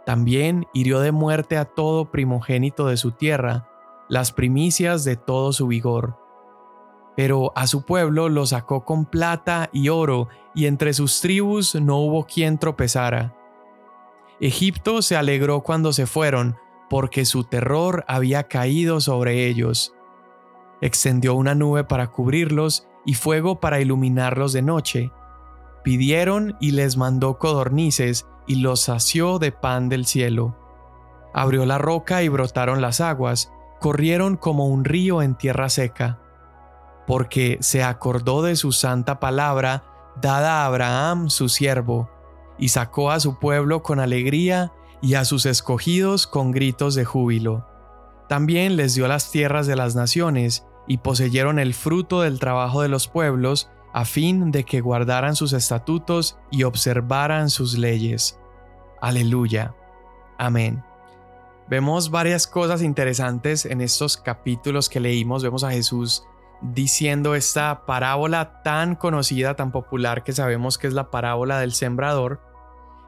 También 0.06 0.68
hirió 0.74 1.00
de 1.00 1.12
muerte 1.12 1.58
a 1.58 1.66
todo 1.66 2.12
primogénito 2.12 2.88
de 2.88 2.98
su 2.98 3.12
tierra, 3.12 3.68
las 4.10 4.32
primicias 4.32 5.04
de 5.04 5.16
todo 5.16 5.54
su 5.54 5.68
vigor. 5.68 6.21
Pero 7.16 7.52
a 7.56 7.68
su 7.68 7.84
pueblo 7.84 8.30
lo 8.30 8.46
sacó 8.46 8.86
con 8.86 9.06
plata 9.06 9.70
y 9.74 9.90
oro, 9.90 10.30
y 10.56 10.66
entre 10.66 10.94
sus 10.94 11.22
tribus 11.22 11.76
no 11.76 11.98
hubo 11.98 12.26
quien 12.26 12.58
tropezara. 12.58 13.36
Egipto 14.40 15.02
se 15.02 15.16
alegró 15.16 15.62
cuando 15.62 15.94
se 15.94 16.08
fueron, 16.08 16.58
porque 16.90 17.26
su 17.26 17.44
terror 17.44 18.04
había 18.08 18.48
caído 18.48 19.00
sobre 19.02 19.48
ellos. 19.48 19.94
Extendió 20.82 21.36
una 21.36 21.54
nube 21.54 21.84
para 21.84 22.08
cubrirlos 22.08 22.88
y 23.06 23.14
fuego 23.14 23.60
para 23.60 23.80
iluminarlos 23.80 24.52
de 24.54 24.62
noche. 24.62 25.12
Pidieron 25.84 26.58
y 26.60 26.72
les 26.72 26.98
mandó 26.98 27.38
codornices 27.38 28.28
y 28.48 28.56
los 28.56 28.82
sació 28.82 29.40
de 29.40 29.52
pan 29.52 29.90
del 29.90 30.06
cielo. 30.06 30.56
Abrió 31.34 31.66
la 31.66 31.78
roca 31.78 32.24
y 32.24 32.30
brotaron 32.30 32.82
las 32.82 33.00
aguas, 33.00 33.54
corrieron 33.80 34.38
como 34.38 34.68
un 34.68 34.84
río 34.84 35.22
en 35.22 35.36
tierra 35.36 35.70
seca. 35.70 36.21
Porque 37.12 37.58
se 37.60 37.84
acordó 37.84 38.42
de 38.42 38.56
su 38.56 38.72
santa 38.72 39.20
palabra 39.20 39.84
dada 40.22 40.62
a 40.62 40.66
Abraham 40.66 41.30
su 41.30 41.50
siervo, 41.50 42.10
y 42.58 42.70
sacó 42.70 43.12
a 43.12 43.20
su 43.20 43.38
pueblo 43.38 43.84
con 43.84 44.00
alegría 44.00 44.72
y 45.02 45.16
a 45.16 45.26
sus 45.26 45.46
escogidos 45.46 46.26
con 46.26 46.52
gritos 46.52 46.96
de 46.96 47.04
júbilo. 47.04 47.68
También 48.30 48.78
les 48.78 48.96
dio 48.96 49.10
las 49.10 49.30
tierras 49.30 49.68
de 49.68 49.76
las 49.76 49.94
naciones, 49.94 50.66
y 50.88 51.00
poseyeron 51.00 51.60
el 51.60 51.74
fruto 51.74 52.22
del 52.22 52.40
trabajo 52.40 52.82
de 52.82 52.88
los 52.88 53.10
pueblos, 53.10 53.70
a 53.92 54.06
fin 54.06 54.50
de 54.52 54.64
que 54.64 54.80
guardaran 54.80 55.36
sus 55.36 55.52
estatutos 55.52 56.38
y 56.50 56.64
observaran 56.64 57.50
sus 57.50 57.78
leyes. 57.78 58.40
Aleluya. 59.02 59.76
Amén. 60.38 60.82
Vemos 61.70 62.10
varias 62.10 62.48
cosas 62.48 62.82
interesantes 62.82 63.66
en 63.66 63.82
estos 63.82 64.16
capítulos 64.16 64.88
que 64.88 65.02
leímos. 65.02 65.44
Vemos 65.44 65.66
a 65.66 65.72
Jesús 65.72 66.24
diciendo 66.62 67.36
esta 67.36 67.86
parábola 67.86 68.62
tan 68.64 68.96
conocida, 68.96 69.56
tan 69.56 69.72
popular 69.72 70.24
que 70.24 70.34
sabemos 70.34 70.78
que 70.78 70.88
es 70.88 70.94
la 70.94 71.10
parábola 71.10 71.60
del 71.60 71.74
sembrador. 71.74 72.42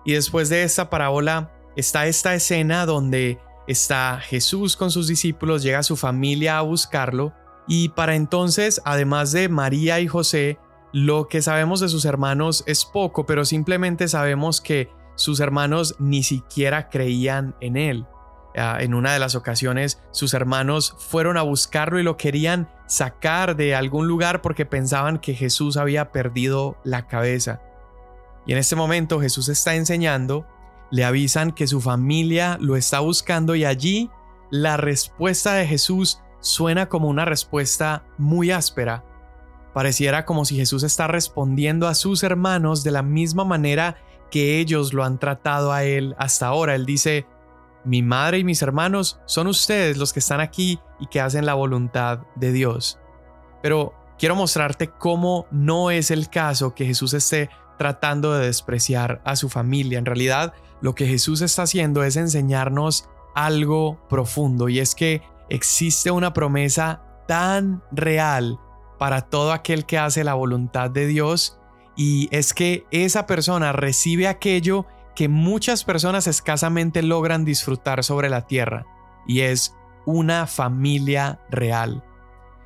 Y 0.06 0.14
después 0.14 0.50
de 0.50 0.64
esta 0.64 0.90
parábola 0.90 1.52
está 1.76 2.08
esta 2.08 2.34
escena 2.36 2.86
donde 2.86 3.40
está 3.68 4.20
Jesús 4.20 4.76
con 4.76 4.92
sus 4.92 5.08
discípulos, 5.08 5.64
llega 5.64 5.84
su 5.84 5.96
familia 5.96 6.58
a 6.58 6.62
buscarlo 6.62 7.34
y 7.68 7.90
para 7.90 8.16
entonces, 8.16 8.82
además 8.86 9.32
de 9.32 9.50
María 9.50 10.00
y 10.00 10.08
José, 10.08 10.60
lo 10.92 11.28
que 11.28 11.42
sabemos 11.42 11.80
de 11.80 11.90
sus 11.90 12.06
hermanos 12.06 12.64
es 12.68 12.86
poco, 12.86 13.26
pero 13.26 13.46
simplemente 13.46 14.08
sabemos 14.08 14.62
que 14.62 14.90
sus 15.16 15.40
hermanos 15.40 15.96
ni 16.00 16.24
siquiera 16.24 16.90
creían 16.90 17.56
en 17.62 17.78
él. 17.78 18.06
Ah, 18.56 18.78
en 18.80 18.94
una 18.94 19.14
de 19.14 19.20
las 19.20 19.36
ocasiones 19.36 20.00
sus 20.12 20.34
hermanos 20.34 20.96
fueron 21.00 21.38
a 21.38 21.42
buscarlo 21.42 22.00
y 22.00 22.04
lo 22.04 22.18
querían 22.18 22.70
sacar 22.86 23.56
de 23.56 23.74
algún 23.74 24.08
lugar 24.08 24.42
porque 24.42 24.66
pensaban 24.66 25.18
que 25.18 25.34
Jesús 25.34 25.78
había 25.78 26.12
perdido 26.12 26.78
la 26.84 27.08
cabeza. 27.08 27.62
Y 28.46 28.52
en 28.52 28.60
este 28.60 28.76
momento 28.76 29.20
Jesús 29.20 29.50
está 29.50 29.76
enseñando 29.76 30.46
le 30.94 31.04
avisan 31.04 31.54
que 31.54 31.66
su 31.66 31.82
familia 31.82 32.60
lo 32.62 32.76
está 32.76 33.00
buscando 33.00 33.56
y 33.56 33.66
allí 33.66 34.12
la 34.52 34.78
respuesta 34.78 35.56
de 35.56 35.66
Jesús 35.66 36.22
suena 36.40 36.88
como 36.88 37.08
una 37.08 37.26
respuesta 37.26 38.04
muy 38.20 38.52
áspera. 38.52 39.04
Pareciera 39.74 40.24
como 40.24 40.46
si 40.46 40.56
Jesús 40.56 40.84
está 40.84 41.08
respondiendo 41.08 41.88
a 41.88 41.96
sus 41.96 42.22
hermanos 42.22 42.84
de 42.84 42.92
la 42.92 43.02
misma 43.02 43.44
manera 43.44 43.96
que 44.30 44.60
ellos 44.60 44.94
lo 44.94 45.04
han 45.04 45.18
tratado 45.18 45.72
a 45.72 45.84
él 45.84 46.14
hasta 46.20 46.46
ahora. 46.46 46.76
Él 46.76 46.86
dice, 46.86 47.26
mi 47.86 48.02
madre 48.02 48.40
y 48.40 48.44
mis 48.44 48.62
hermanos 48.62 49.20
son 49.26 49.48
ustedes 49.48 49.98
los 49.98 50.14
que 50.14 50.20
están 50.20 50.40
aquí 50.40 50.80
y 51.00 51.08
que 51.08 51.22
hacen 51.22 51.46
la 51.46 51.54
voluntad 51.54 52.20
de 52.36 52.52
Dios. 52.52 53.00
Pero 53.62 53.94
quiero 54.18 54.36
mostrarte 54.36 54.90
cómo 54.90 55.48
no 55.52 55.92
es 55.92 56.12
el 56.12 56.30
caso 56.30 56.74
que 56.76 56.86
Jesús 56.86 57.14
esté 57.14 57.50
tratando 57.78 58.34
de 58.34 58.46
despreciar 58.46 59.22
a 59.26 59.36
su 59.36 59.50
familia. 59.50 60.00
En 60.00 60.06
realidad, 60.06 60.54
lo 60.82 60.96
que 60.96 61.08
Jesús 61.08 61.42
está 61.42 61.64
haciendo 61.64 62.04
es 62.04 62.16
enseñarnos 62.16 63.10
algo 63.36 64.00
profundo 64.10 64.70
y 64.70 64.80
es 64.80 64.96
que 64.96 65.22
existe 65.50 66.12
una 66.12 66.34
promesa 66.34 67.02
tan 67.28 67.84
real 67.92 68.60
para 69.00 69.22
todo 69.22 69.52
aquel 69.52 69.86
que 69.86 69.98
hace 69.98 70.24
la 70.24 70.34
voluntad 70.34 70.90
de 70.90 71.08
Dios 71.08 71.58
y 71.96 72.28
es 72.32 72.54
que 72.54 72.86
esa 72.92 73.26
persona 73.26 73.72
recibe 73.72 74.28
aquello 74.28 74.86
que 75.16 75.30
muchas 75.30 75.84
personas 75.84 76.28
escasamente 76.28 77.02
logran 77.02 77.46
disfrutar 77.46 78.04
sobre 78.04 78.30
la 78.30 78.48
tierra 78.48 78.86
y 79.28 79.42
es 79.42 79.76
una 80.06 80.48
familia 80.48 81.40
real. 81.50 82.04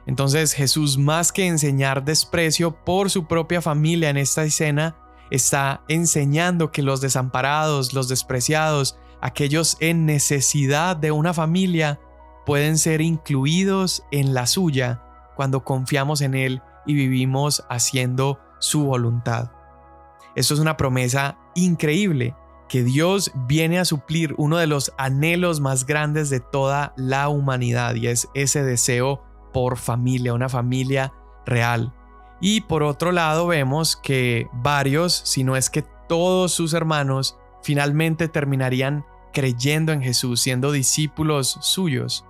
Entonces 0.06 0.54
Jesús 0.54 0.98
más 0.98 1.32
que 1.32 1.46
enseñar 1.46 2.06
desprecio 2.06 2.84
por 2.84 3.10
su 3.10 3.26
propia 3.26 3.62
familia 3.62 4.10
en 4.10 4.18
esta 4.18 4.44
escena, 4.44 4.96
está 5.30 5.84
enseñando 5.90 6.72
que 6.72 6.82
los 6.82 7.02
desamparados, 7.02 7.94
los 7.94 8.08
despreciados, 8.08 8.98
aquellos 9.22 9.76
en 9.82 10.06
necesidad 10.06 10.96
de 10.96 11.12
una 11.12 11.34
familia, 11.34 12.00
pueden 12.46 12.78
ser 12.78 13.02
incluidos 13.02 14.04
en 14.12 14.34
la 14.34 14.48
suya 14.48 15.04
cuando 15.36 15.66
confiamos 15.66 16.22
en 16.22 16.34
Él 16.34 16.62
y 16.86 16.94
vivimos 16.94 17.66
haciendo 17.70 18.40
su 18.60 18.86
voluntad. 18.86 19.52
Esto 20.36 20.54
es 20.54 20.60
una 20.62 20.78
promesa 20.78 21.38
increíble, 21.58 22.36
que 22.70 22.84
Dios 22.84 23.32
viene 23.48 23.80
a 23.80 23.86
suplir 23.86 24.36
uno 24.38 24.58
de 24.58 24.68
los 24.68 24.94
anhelos 24.98 25.60
más 25.60 25.86
grandes 25.86 26.30
de 26.30 26.40
toda 26.40 26.94
la 26.98 27.30
humanidad 27.30 27.96
y 27.96 28.08
es 28.08 28.30
ese 28.34 28.64
deseo 28.64 29.24
por 29.54 29.78
familia, 29.78 30.34
una 30.34 30.50
familia 30.50 31.14
real. 31.46 31.94
Y 32.40 32.62
por 32.62 32.84
otro 32.84 33.12
lado 33.12 33.48
vemos 33.48 33.96
que 33.96 34.48
varios, 34.54 35.14
si 35.14 35.44
no 35.44 35.56
es 35.56 35.70
que 35.70 35.84
todos 36.08 36.52
sus 36.52 36.74
hermanos, 36.74 37.38
finalmente 37.64 38.28
terminarían 38.28 39.06
creyendo 39.34 39.92
en 39.92 40.02
Jesús, 40.02 40.42
siendo 40.42 40.72
discípulos 40.72 41.58
suyos. 41.62 42.26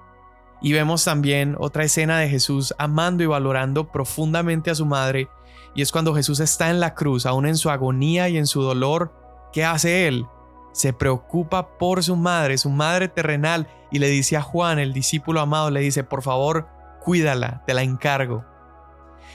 Y 0.62 0.74
vemos 0.74 1.04
también 1.04 1.56
otra 1.60 1.84
escena 1.84 2.20
de 2.20 2.30
Jesús 2.30 2.74
amando 2.78 3.24
y 3.24 3.28
valorando 3.28 3.92
profundamente 3.92 4.72
a 4.72 4.76
su 4.76 4.86
madre, 4.86 5.30
y 5.76 5.84
es 5.84 5.92
cuando 5.92 6.16
Jesús 6.16 6.40
está 6.40 6.70
en 6.72 6.80
la 6.80 6.96
cruz, 6.96 7.26
aún 7.28 7.46
en 7.46 7.56
su 7.56 7.70
agonía 7.70 8.30
y 8.30 8.38
en 8.38 8.48
su 8.48 8.64
dolor, 8.64 9.14
¿qué 9.54 9.64
hace 9.64 10.08
él? 10.08 10.26
Se 10.74 10.92
preocupa 10.92 11.78
por 11.78 12.04
su 12.04 12.16
madre, 12.16 12.58
su 12.58 12.72
madre 12.72 13.08
terrenal, 13.08 13.68
y 13.92 14.00
le 14.00 14.10
dice 14.10 14.38
a 14.38 14.42
Juan, 14.42 14.80
el 14.80 14.94
discípulo 14.94 15.40
amado, 15.40 15.70
le 15.70 15.82
dice, 15.82 16.04
por 16.04 16.24
favor, 16.24 16.68
cuídala, 17.04 17.64
te 17.68 17.76
la 17.76 17.84
encargo. 17.84 18.44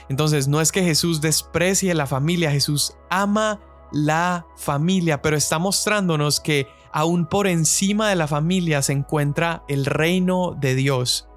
Entonces, 0.09 0.47
no 0.49 0.59
es 0.59 0.71
que 0.71 0.83
Jesús 0.83 1.21
desprecie 1.21 1.93
la 1.93 2.07
familia, 2.07 2.51
Jesús 2.51 2.97
ama 3.09 3.61
la 3.93 4.45
familia, 4.57 5.21
pero 5.21 5.37
está 5.37 5.59
mostrándonos 5.59 6.39
que 6.39 6.67
aún 6.93 7.25
por 7.25 7.47
encima 7.47 8.07
de 8.09 8.15
la 8.15 8.27
familia 8.27 8.81
se 8.81 8.93
encuentra 8.93 9.63
el 9.67 9.85
reino 9.85 10.55
de 10.59 10.75
Dios. 10.75 11.27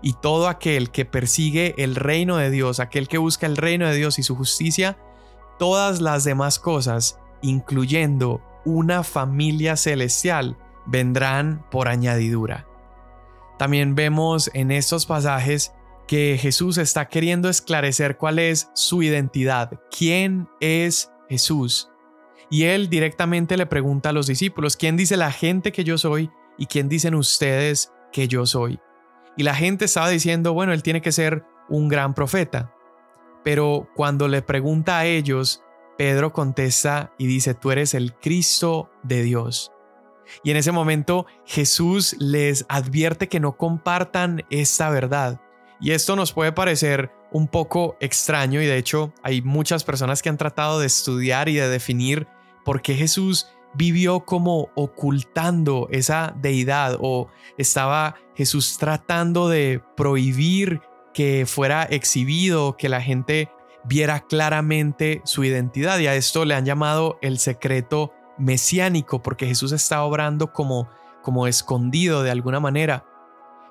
Y 0.00 0.14
todo 0.14 0.48
aquel 0.48 0.90
que 0.90 1.04
persigue 1.04 1.74
el 1.78 1.94
reino 1.94 2.38
de 2.38 2.50
Dios, 2.50 2.80
aquel 2.80 3.06
que 3.06 3.18
busca 3.18 3.46
el 3.46 3.56
reino 3.56 3.86
de 3.86 3.94
Dios 3.94 4.18
y 4.18 4.24
su 4.24 4.34
justicia, 4.34 4.98
todas 5.58 6.00
las 6.00 6.24
demás 6.24 6.58
cosas, 6.58 7.20
incluyendo 7.42 8.42
una 8.64 9.04
familia 9.04 9.76
celestial, 9.76 10.56
vendrán 10.86 11.64
por 11.70 11.88
añadidura. 11.88 12.66
También 13.58 13.94
vemos 13.94 14.50
en 14.54 14.72
estos 14.72 15.06
pasajes 15.06 15.72
que 16.08 16.36
Jesús 16.40 16.78
está 16.78 17.08
queriendo 17.08 17.48
esclarecer 17.48 18.16
cuál 18.16 18.40
es 18.40 18.70
su 18.74 19.02
identidad, 19.02 19.78
quién 19.96 20.48
es 20.60 21.12
Jesús. 21.28 21.91
Y 22.52 22.64
él 22.64 22.90
directamente 22.90 23.56
le 23.56 23.64
pregunta 23.64 24.10
a 24.10 24.12
los 24.12 24.26
discípulos, 24.26 24.76
¿quién 24.76 24.94
dice 24.94 25.16
la 25.16 25.32
gente 25.32 25.72
que 25.72 25.84
yo 25.84 25.96
soy 25.96 26.30
y 26.58 26.66
quién 26.66 26.86
dicen 26.86 27.14
ustedes 27.14 27.90
que 28.12 28.28
yo 28.28 28.44
soy? 28.44 28.78
Y 29.38 29.42
la 29.42 29.54
gente 29.54 29.86
estaba 29.86 30.10
diciendo, 30.10 30.52
bueno, 30.52 30.74
él 30.74 30.82
tiene 30.82 31.00
que 31.00 31.12
ser 31.12 31.46
un 31.70 31.88
gran 31.88 32.12
profeta. 32.12 32.74
Pero 33.42 33.88
cuando 33.96 34.28
le 34.28 34.42
pregunta 34.42 34.98
a 34.98 35.06
ellos, 35.06 35.64
Pedro 35.96 36.34
contesta 36.34 37.14
y 37.16 37.26
dice, 37.26 37.54
tú 37.54 37.70
eres 37.70 37.94
el 37.94 38.12
Cristo 38.12 38.90
de 39.02 39.22
Dios. 39.22 39.72
Y 40.44 40.50
en 40.50 40.58
ese 40.58 40.72
momento 40.72 41.24
Jesús 41.46 42.16
les 42.18 42.66
advierte 42.68 43.30
que 43.30 43.40
no 43.40 43.56
compartan 43.56 44.44
esta 44.50 44.90
verdad. 44.90 45.40
Y 45.80 45.92
esto 45.92 46.16
nos 46.16 46.34
puede 46.34 46.52
parecer 46.52 47.12
un 47.30 47.48
poco 47.48 47.96
extraño 47.98 48.60
y 48.60 48.66
de 48.66 48.76
hecho 48.76 49.14
hay 49.22 49.40
muchas 49.40 49.84
personas 49.84 50.20
que 50.20 50.28
han 50.28 50.36
tratado 50.36 50.80
de 50.80 50.86
estudiar 50.86 51.48
y 51.48 51.54
de 51.54 51.66
definir 51.70 52.28
por 52.64 52.82
qué 52.82 52.94
Jesús 52.94 53.48
vivió 53.74 54.20
como 54.20 54.70
ocultando 54.74 55.88
esa 55.90 56.34
deidad 56.36 56.98
o 57.00 57.28
estaba 57.56 58.16
Jesús 58.34 58.76
tratando 58.78 59.48
de 59.48 59.82
prohibir 59.96 60.82
que 61.14 61.46
fuera 61.46 61.84
exhibido, 61.84 62.76
que 62.76 62.88
la 62.88 63.00
gente 63.00 63.50
viera 63.84 64.20
claramente 64.20 65.22
su 65.24 65.44
identidad 65.44 65.98
y 65.98 66.06
a 66.06 66.14
esto 66.14 66.44
le 66.44 66.54
han 66.54 66.64
llamado 66.64 67.18
el 67.22 67.38
secreto 67.38 68.12
mesiánico 68.38 69.22
porque 69.22 69.46
Jesús 69.46 69.72
está 69.72 70.04
obrando 70.04 70.52
como 70.52 70.88
como 71.22 71.46
escondido 71.46 72.22
de 72.22 72.30
alguna 72.30 72.60
manera. 72.60 73.06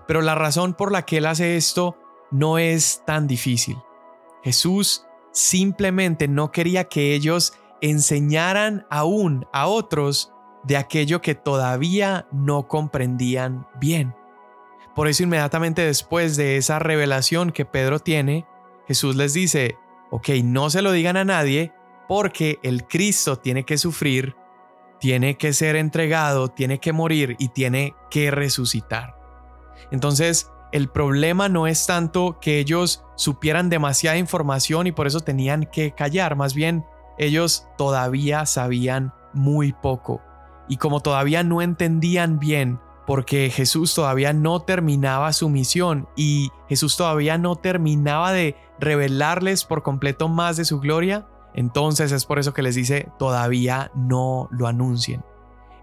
Pero 0.07 0.21
la 0.21 0.35
razón 0.35 0.73
por 0.73 0.91
la 0.91 1.03
que 1.03 1.17
él 1.17 1.25
hace 1.27 1.57
esto 1.57 1.97
no 2.31 2.57
es 2.57 3.03
tan 3.05 3.27
difícil. 3.27 3.77
Jesús 4.43 5.05
simplemente 5.31 6.27
no 6.27 6.51
quería 6.51 6.85
que 6.85 7.13
ellos 7.13 7.53
enseñaran 7.81 8.85
aún 8.89 9.45
a 9.51 9.67
otros 9.67 10.31
de 10.63 10.77
aquello 10.77 11.21
que 11.21 11.35
todavía 11.35 12.27
no 12.31 12.67
comprendían 12.67 13.67
bien. 13.79 14.15
Por 14.95 15.07
eso 15.07 15.23
inmediatamente 15.23 15.85
después 15.85 16.35
de 16.37 16.57
esa 16.57 16.79
revelación 16.79 17.51
que 17.51 17.65
Pedro 17.65 17.99
tiene, 17.99 18.45
Jesús 18.87 19.15
les 19.15 19.33
dice, 19.33 19.77
ok, 20.11 20.29
no 20.43 20.69
se 20.69 20.81
lo 20.81 20.91
digan 20.91 21.17
a 21.17 21.25
nadie 21.25 21.73
porque 22.07 22.59
el 22.61 22.85
Cristo 22.87 23.37
tiene 23.37 23.63
que 23.63 23.77
sufrir, 23.77 24.35
tiene 24.99 25.37
que 25.37 25.53
ser 25.53 25.75
entregado, 25.75 26.49
tiene 26.49 26.79
que 26.79 26.91
morir 26.91 27.35
y 27.39 27.49
tiene 27.49 27.95
que 28.09 28.31
resucitar. 28.31 29.15
Entonces, 29.91 30.51
el 30.71 30.89
problema 30.89 31.49
no 31.49 31.67
es 31.67 31.85
tanto 31.85 32.37
que 32.39 32.59
ellos 32.59 33.03
supieran 33.15 33.69
demasiada 33.69 34.17
información 34.17 34.87
y 34.87 34.91
por 34.91 35.07
eso 35.07 35.21
tenían 35.21 35.65
que 35.71 35.93
callar, 35.93 36.35
más 36.35 36.53
bien 36.53 36.85
ellos 37.21 37.67
todavía 37.77 38.45
sabían 38.45 39.13
muy 39.33 39.73
poco. 39.73 40.21
Y 40.67 40.77
como 40.77 41.01
todavía 41.01 41.43
no 41.43 41.61
entendían 41.61 42.39
bien, 42.39 42.79
porque 43.05 43.49
Jesús 43.49 43.93
todavía 43.93 44.33
no 44.33 44.61
terminaba 44.61 45.33
su 45.33 45.49
misión 45.49 46.07
y 46.15 46.49
Jesús 46.67 46.97
todavía 46.97 47.37
no 47.37 47.55
terminaba 47.55 48.31
de 48.31 48.55
revelarles 48.79 49.65
por 49.65 49.83
completo 49.83 50.29
más 50.29 50.57
de 50.57 50.65
su 50.65 50.79
gloria, 50.79 51.27
entonces 51.53 52.11
es 52.11 52.25
por 52.25 52.39
eso 52.39 52.53
que 52.53 52.61
les 52.61 52.75
dice, 52.75 53.09
todavía 53.19 53.91
no 53.95 54.47
lo 54.51 54.67
anuncien. 54.67 55.23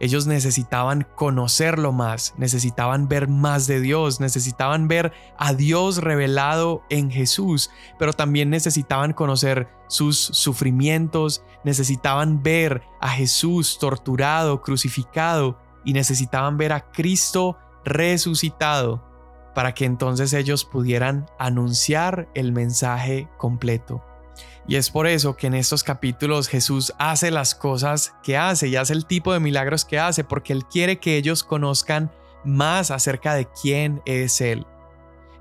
Ellos 0.01 0.27
necesitaban 0.27 1.07
conocerlo 1.17 1.93
más, 1.93 2.35
necesitaban 2.37 3.09
ver 3.09 3.29
más 3.29 3.67
de 3.67 3.81
Dios, 3.81 4.21
necesitaban 4.21 4.87
ver 4.87 5.13
a 5.37 5.55
Dios 5.55 5.99
revelado 5.99 6.83
en 6.89 7.11
Jesús, 7.11 7.71
pero 7.99 8.13
también 8.13 8.51
necesitaban 8.51 9.13
conocer 9.13 9.69
sus 9.89 10.19
sufrimientos, 10.19 11.43
necesitaban 11.65 12.43
ver 12.43 12.83
a 13.01 13.09
Jesús 13.09 13.79
torturado, 13.79 14.63
crucificado 14.63 15.59
y 15.85 15.93
necesitaban 15.95 16.57
ver 16.57 16.73
a 16.73 16.91
Cristo 16.93 17.57
resucitado 17.85 19.05
para 19.55 19.75
que 19.75 19.85
entonces 19.85 20.33
ellos 20.35 20.65
pudieran 20.65 21.27
anunciar 21.39 22.29
el 22.35 22.53
mensaje 22.53 23.29
completo. 23.39 24.05
Y 24.69 24.77
es 24.77 24.91
por 24.91 25.07
eso 25.07 25.35
que 25.35 25.47
en 25.47 25.55
estos 25.55 25.83
capítulos 25.83 26.47
Jesús 26.47 26.93
hace 26.99 27.31
las 27.31 27.55
cosas 27.55 28.15
que 28.23 28.37
hace 28.37 28.69
y 28.69 28.77
hace 28.77 28.93
el 28.93 29.07
tipo 29.07 29.33
de 29.33 29.41
milagros 29.41 29.87
que 29.87 29.99
hace, 29.99 30.25
porque 30.25 30.53
Él 30.53 30.67
quiere 30.67 30.99
que 30.99 31.17
ellos 31.17 31.43
conozcan 31.43 32.13
más 32.45 32.91
acerca 32.91 33.35
de 33.35 33.49
quién 33.63 34.03
es 34.05 34.43
Él. 34.43 34.67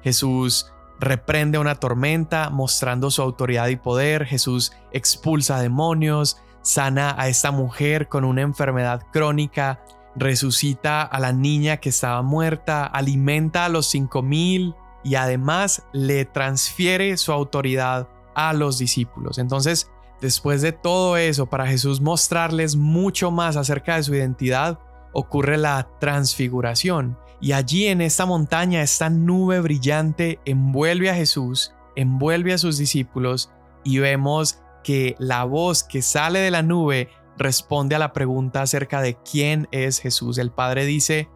Jesús 0.02 0.72
reprende 0.98 1.60
una 1.60 1.76
tormenta 1.76 2.50
mostrando 2.50 3.12
su 3.12 3.22
autoridad 3.22 3.68
y 3.68 3.76
poder, 3.76 4.26
Jesús 4.26 4.72
expulsa 4.94 5.60
demonios, 5.60 6.38
sana 6.62 7.14
a 7.18 7.28
esta 7.28 7.52
mujer 7.52 8.08
con 8.08 8.24
una 8.24 8.42
enfermedad 8.42 9.02
crónica, 9.12 9.84
resucita 10.16 11.02
a 11.02 11.20
la 11.20 11.34
niña 11.34 11.78
que 11.78 11.90
estaba 11.90 12.22
muerta, 12.22 12.86
alimenta 12.86 13.66
a 13.66 13.70
los 13.70 13.88
cinco 13.88 14.22
mil 14.22 14.74
y 15.04 15.16
además 15.16 15.84
le 15.92 16.24
transfiere 16.24 17.18
su 17.18 17.34
autoridad 17.34 18.08
a 18.38 18.54
los 18.54 18.78
discípulos. 18.78 19.40
Entonces, 19.40 19.90
después 20.22 20.62
de 20.62 20.72
todo 20.72 21.18
eso, 21.18 21.48
para 21.48 21.66
Jesús 21.66 22.00
mostrarles 22.00 22.76
mucho 22.76 23.32
más 23.32 23.58
acerca 23.58 23.96
de 23.96 24.04
su 24.04 24.14
identidad, 24.14 24.80
ocurre 25.12 25.58
la 25.58 25.90
transfiguración. 26.00 27.18
Y 27.42 27.54
allí 27.54 27.88
en 27.88 28.00
esta 28.00 28.28
montaña, 28.28 28.84
esta 28.84 29.10
nube 29.10 29.60
brillante 29.60 30.40
envuelve 30.46 31.10
a 31.10 31.16
Jesús, 31.16 31.74
envuelve 31.96 32.54
a 32.54 32.60
sus 32.60 32.78
discípulos 32.78 33.52
y 33.84 33.98
vemos 33.98 34.60
que 34.84 35.16
la 35.18 35.44
voz 35.44 35.84
que 35.84 36.04
sale 36.04 36.40
de 36.40 36.52
la 36.52 36.62
nube 36.62 37.10
responde 37.38 37.96
a 37.96 38.00
la 38.00 38.14
pregunta 38.14 38.62
acerca 38.62 39.02
de 39.02 39.16
quién 39.16 39.68
es 39.72 40.00
Jesús. 40.00 40.38
El 40.38 40.52
Padre 40.52 40.86
dice, 40.86 41.28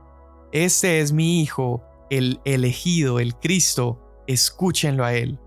este 0.51 0.99
es 0.99 1.13
mi 1.13 1.41
Hijo, 1.41 1.83
el 2.11 2.41
elegido, 2.45 3.19
el 3.19 3.35
Cristo, 3.35 3.99
escúchenlo 4.27 5.03
a 5.03 5.13
Él. 5.13 5.39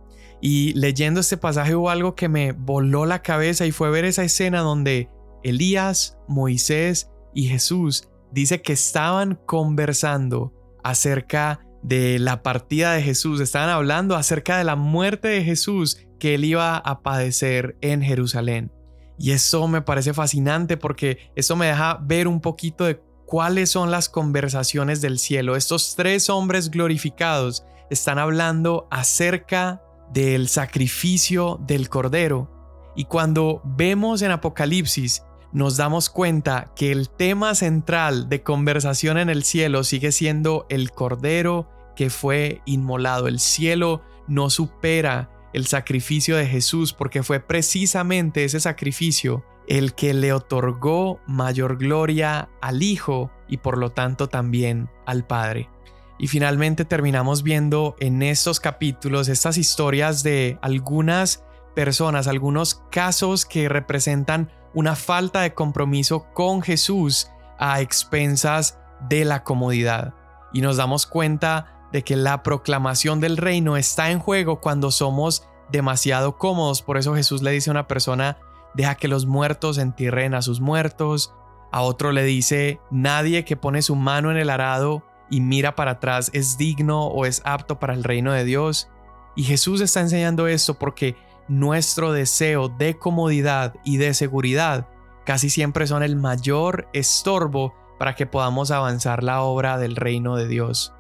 Y 0.46 0.74
leyendo 0.74 1.20
este 1.20 1.38
pasaje 1.38 1.74
hubo 1.74 1.88
algo 1.88 2.14
que 2.14 2.28
me 2.28 2.52
voló 2.52 3.06
la 3.06 3.22
cabeza 3.22 3.64
y 3.64 3.72
fue 3.72 3.88
ver 3.88 4.04
esa 4.04 4.24
escena 4.24 4.60
donde 4.60 5.08
Elías, 5.42 6.18
Moisés 6.28 7.10
y 7.32 7.48
Jesús 7.48 8.10
dice 8.30 8.60
que 8.60 8.74
estaban 8.74 9.40
conversando 9.46 10.52
acerca 10.82 11.60
de 11.82 12.18
la 12.18 12.42
partida 12.42 12.92
de 12.92 13.00
Jesús, 13.00 13.40
estaban 13.40 13.70
hablando 13.70 14.16
acerca 14.16 14.58
de 14.58 14.64
la 14.64 14.76
muerte 14.76 15.28
de 15.28 15.44
Jesús 15.44 16.06
que 16.18 16.34
él 16.34 16.44
iba 16.44 16.76
a 16.76 17.00
padecer 17.00 17.78
en 17.80 18.02
Jerusalén. 18.02 18.70
Y 19.18 19.30
eso 19.30 19.66
me 19.66 19.80
parece 19.80 20.12
fascinante 20.12 20.76
porque 20.76 21.30
eso 21.36 21.56
me 21.56 21.68
deja 21.68 21.98
ver 22.02 22.28
un 22.28 22.42
poquito 22.42 22.84
de 22.84 23.00
cuáles 23.24 23.70
son 23.70 23.90
las 23.90 24.10
conversaciones 24.10 25.00
del 25.00 25.18
cielo. 25.18 25.56
Estos 25.56 25.96
tres 25.96 26.28
hombres 26.28 26.70
glorificados 26.70 27.64
están 27.88 28.18
hablando 28.18 28.88
acerca 28.90 29.80
del 30.12 30.48
sacrificio 30.48 31.60
del 31.66 31.88
Cordero. 31.88 32.50
Y 32.96 33.04
cuando 33.04 33.60
vemos 33.64 34.22
en 34.22 34.30
Apocalipsis, 34.30 35.22
nos 35.52 35.76
damos 35.76 36.10
cuenta 36.10 36.72
que 36.74 36.90
el 36.90 37.08
tema 37.08 37.54
central 37.54 38.28
de 38.28 38.42
conversación 38.42 39.18
en 39.18 39.30
el 39.30 39.44
cielo 39.44 39.84
sigue 39.84 40.12
siendo 40.12 40.66
el 40.68 40.90
Cordero 40.90 41.68
que 41.94 42.10
fue 42.10 42.60
inmolado. 42.64 43.28
El 43.28 43.38
cielo 43.38 44.02
no 44.26 44.50
supera 44.50 45.30
el 45.52 45.66
sacrificio 45.66 46.36
de 46.36 46.46
Jesús 46.46 46.92
porque 46.92 47.22
fue 47.22 47.40
precisamente 47.40 48.44
ese 48.44 48.58
sacrificio 48.58 49.44
el 49.68 49.94
que 49.94 50.12
le 50.12 50.32
otorgó 50.32 51.20
mayor 51.26 51.78
gloria 51.78 52.50
al 52.60 52.82
Hijo 52.82 53.30
y 53.48 53.58
por 53.58 53.78
lo 53.78 53.90
tanto 53.90 54.28
también 54.28 54.90
al 55.06 55.26
Padre. 55.26 55.70
Y 56.18 56.28
finalmente 56.28 56.84
terminamos 56.84 57.42
viendo 57.42 57.96
en 57.98 58.22
estos 58.22 58.60
capítulos 58.60 59.28
estas 59.28 59.58
historias 59.58 60.22
de 60.22 60.58
algunas 60.62 61.44
personas, 61.74 62.28
algunos 62.28 62.82
casos 62.90 63.44
que 63.44 63.68
representan 63.68 64.50
una 64.74 64.96
falta 64.96 65.40
de 65.40 65.54
compromiso 65.54 66.26
con 66.32 66.62
Jesús 66.62 67.28
a 67.58 67.80
expensas 67.80 68.78
de 69.08 69.24
la 69.24 69.42
comodidad. 69.42 70.14
Y 70.52 70.60
nos 70.60 70.76
damos 70.76 71.06
cuenta 71.06 71.88
de 71.92 72.02
que 72.02 72.16
la 72.16 72.42
proclamación 72.42 73.20
del 73.20 73.36
reino 73.36 73.76
está 73.76 74.10
en 74.10 74.18
juego 74.18 74.60
cuando 74.60 74.90
somos 74.90 75.46
demasiado 75.70 76.38
cómodos. 76.38 76.82
Por 76.82 76.96
eso 76.96 77.14
Jesús 77.14 77.42
le 77.42 77.50
dice 77.50 77.70
a 77.70 77.72
una 77.72 77.88
persona, 77.88 78.36
deja 78.74 78.94
que 78.94 79.08
los 79.08 79.26
muertos 79.26 79.78
entierren 79.78 80.34
a 80.34 80.42
sus 80.42 80.60
muertos. 80.60 81.34
A 81.72 81.82
otro 81.82 82.12
le 82.12 82.22
dice, 82.24 82.80
nadie 82.90 83.44
que 83.44 83.56
pone 83.56 83.82
su 83.82 83.96
mano 83.96 84.30
en 84.30 84.36
el 84.36 84.50
arado 84.50 85.04
y 85.30 85.40
mira 85.40 85.74
para 85.74 85.92
atrás 85.92 86.30
es 86.32 86.56
digno 86.58 87.06
o 87.06 87.26
es 87.26 87.42
apto 87.44 87.78
para 87.78 87.94
el 87.94 88.04
reino 88.04 88.32
de 88.32 88.44
Dios. 88.44 88.88
Y 89.36 89.44
Jesús 89.44 89.80
está 89.80 90.00
enseñando 90.00 90.46
esto 90.46 90.74
porque 90.74 91.16
nuestro 91.48 92.12
deseo 92.12 92.68
de 92.68 92.98
comodidad 92.98 93.74
y 93.84 93.96
de 93.96 94.14
seguridad 94.14 94.86
casi 95.24 95.50
siempre 95.50 95.86
son 95.86 96.02
el 96.02 96.16
mayor 96.16 96.88
estorbo 96.92 97.74
para 97.98 98.14
que 98.14 98.26
podamos 98.26 98.70
avanzar 98.70 99.22
la 99.22 99.42
obra 99.42 99.78
del 99.78 99.96
reino 99.96 100.36
de 100.36 100.46
Dios. 100.46 100.94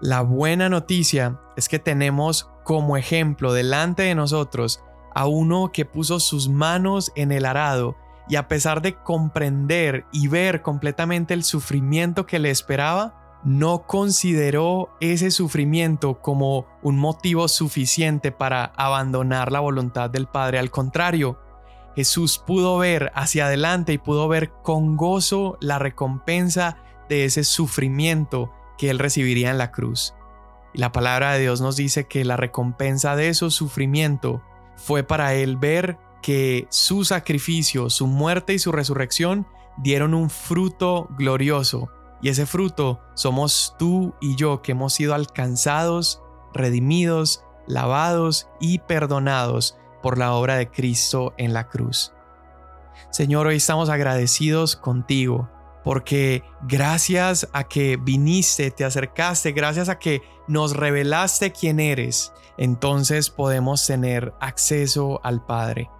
La 0.00 0.22
buena 0.22 0.68
noticia 0.68 1.38
es 1.56 1.68
que 1.68 1.78
tenemos 1.78 2.50
como 2.64 2.96
ejemplo 2.96 3.52
delante 3.52 4.02
de 4.04 4.14
nosotros 4.14 4.82
a 5.14 5.26
uno 5.26 5.72
que 5.72 5.84
puso 5.84 6.20
sus 6.20 6.48
manos 6.48 7.12
en 7.16 7.32
el 7.32 7.44
arado 7.44 7.96
y 8.28 8.36
a 8.36 8.48
pesar 8.48 8.80
de 8.80 8.94
comprender 8.94 10.06
y 10.12 10.28
ver 10.28 10.62
completamente 10.62 11.34
el 11.34 11.42
sufrimiento 11.42 12.26
que 12.26 12.38
le 12.38 12.50
esperaba, 12.50 13.19
no 13.44 13.86
consideró 13.86 14.90
ese 15.00 15.30
sufrimiento 15.30 16.20
como 16.20 16.66
un 16.82 16.98
motivo 16.98 17.48
suficiente 17.48 18.32
para 18.32 18.64
abandonar 18.76 19.50
la 19.50 19.60
voluntad 19.60 20.10
del 20.10 20.26
Padre. 20.26 20.58
Al 20.58 20.70
contrario, 20.70 21.38
Jesús 21.96 22.38
pudo 22.38 22.78
ver 22.78 23.10
hacia 23.14 23.46
adelante 23.46 23.92
y 23.92 23.98
pudo 23.98 24.28
ver 24.28 24.50
con 24.62 24.96
gozo 24.96 25.56
la 25.60 25.78
recompensa 25.78 26.76
de 27.08 27.24
ese 27.24 27.44
sufrimiento 27.44 28.52
que 28.78 28.90
él 28.90 28.98
recibiría 28.98 29.50
en 29.50 29.58
la 29.58 29.72
cruz. 29.72 30.14
Y 30.72 30.78
la 30.78 30.92
palabra 30.92 31.32
de 31.32 31.40
Dios 31.40 31.60
nos 31.60 31.76
dice 31.76 32.06
que 32.06 32.24
la 32.24 32.36
recompensa 32.36 33.16
de 33.16 33.28
ese 33.28 33.50
sufrimiento 33.50 34.42
fue 34.76 35.02
para 35.02 35.34
él 35.34 35.56
ver 35.56 35.98
que 36.22 36.66
su 36.70 37.04
sacrificio, 37.04 37.90
su 37.90 38.06
muerte 38.06 38.52
y 38.54 38.58
su 38.58 38.70
resurrección 38.70 39.46
dieron 39.78 40.14
un 40.14 40.30
fruto 40.30 41.08
glorioso 41.18 41.90
y 42.22 42.28
ese 42.28 42.46
fruto 42.46 43.00
somos 43.14 43.74
tú 43.78 44.14
y 44.20 44.36
yo 44.36 44.62
que 44.62 44.72
hemos 44.72 44.92
sido 44.92 45.14
alcanzados, 45.14 46.22
redimidos, 46.52 47.44
lavados 47.66 48.48
y 48.60 48.78
perdonados 48.80 49.78
por 50.02 50.18
la 50.18 50.34
obra 50.34 50.56
de 50.56 50.70
Cristo 50.70 51.34
en 51.38 51.52
la 51.52 51.68
cruz. 51.68 52.12
Señor, 53.10 53.46
hoy 53.46 53.56
estamos 53.56 53.88
agradecidos 53.88 54.76
contigo 54.76 55.48
porque 55.82 56.44
gracias 56.62 57.48
a 57.52 57.64
que 57.64 57.96
viniste, 57.96 58.70
te 58.70 58.84
acercaste, 58.84 59.52
gracias 59.52 59.88
a 59.88 59.98
que 59.98 60.22
nos 60.46 60.76
revelaste 60.76 61.52
quién 61.52 61.80
eres, 61.80 62.32
entonces 62.58 63.30
podemos 63.30 63.86
tener 63.86 64.34
acceso 64.40 65.20
al 65.24 65.44
Padre. 65.44 65.90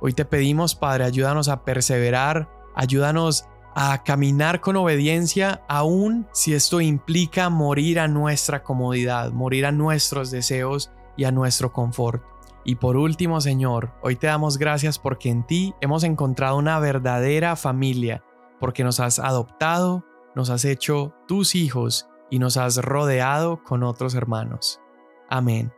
Hoy 0.00 0.12
te 0.12 0.26
pedimos, 0.26 0.74
Padre, 0.74 1.04
ayúdanos 1.04 1.48
a 1.48 1.64
perseverar, 1.64 2.50
ayúdanos 2.74 3.46
a 3.74 4.02
caminar 4.04 4.60
con 4.60 4.76
obediencia, 4.76 5.62
aun 5.68 6.26
si 6.32 6.54
esto 6.54 6.80
implica 6.80 7.50
morir 7.50 7.98
a 7.98 8.08
nuestra 8.08 8.62
comodidad, 8.62 9.32
morir 9.32 9.66
a 9.66 9.72
nuestros 9.72 10.30
deseos 10.30 10.90
y 11.16 11.24
a 11.24 11.32
nuestro 11.32 11.72
confort. 11.72 12.22
Y 12.64 12.76
por 12.76 12.96
último, 12.96 13.40
Señor, 13.40 13.92
hoy 14.02 14.16
te 14.16 14.26
damos 14.26 14.58
gracias 14.58 14.98
porque 14.98 15.28
en 15.28 15.46
ti 15.46 15.74
hemos 15.80 16.04
encontrado 16.04 16.56
una 16.56 16.78
verdadera 16.78 17.56
familia, 17.56 18.24
porque 18.58 18.84
nos 18.84 19.00
has 19.00 19.18
adoptado, 19.18 20.04
nos 20.34 20.50
has 20.50 20.64
hecho 20.64 21.14
tus 21.26 21.54
hijos 21.54 22.08
y 22.30 22.38
nos 22.38 22.56
has 22.56 22.76
rodeado 22.76 23.62
con 23.64 23.82
otros 23.82 24.14
hermanos. 24.14 24.80
Amén. 25.28 25.72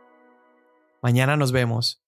Mañana 1.01 1.35
nos 1.35 1.51
vemos. 1.51 2.06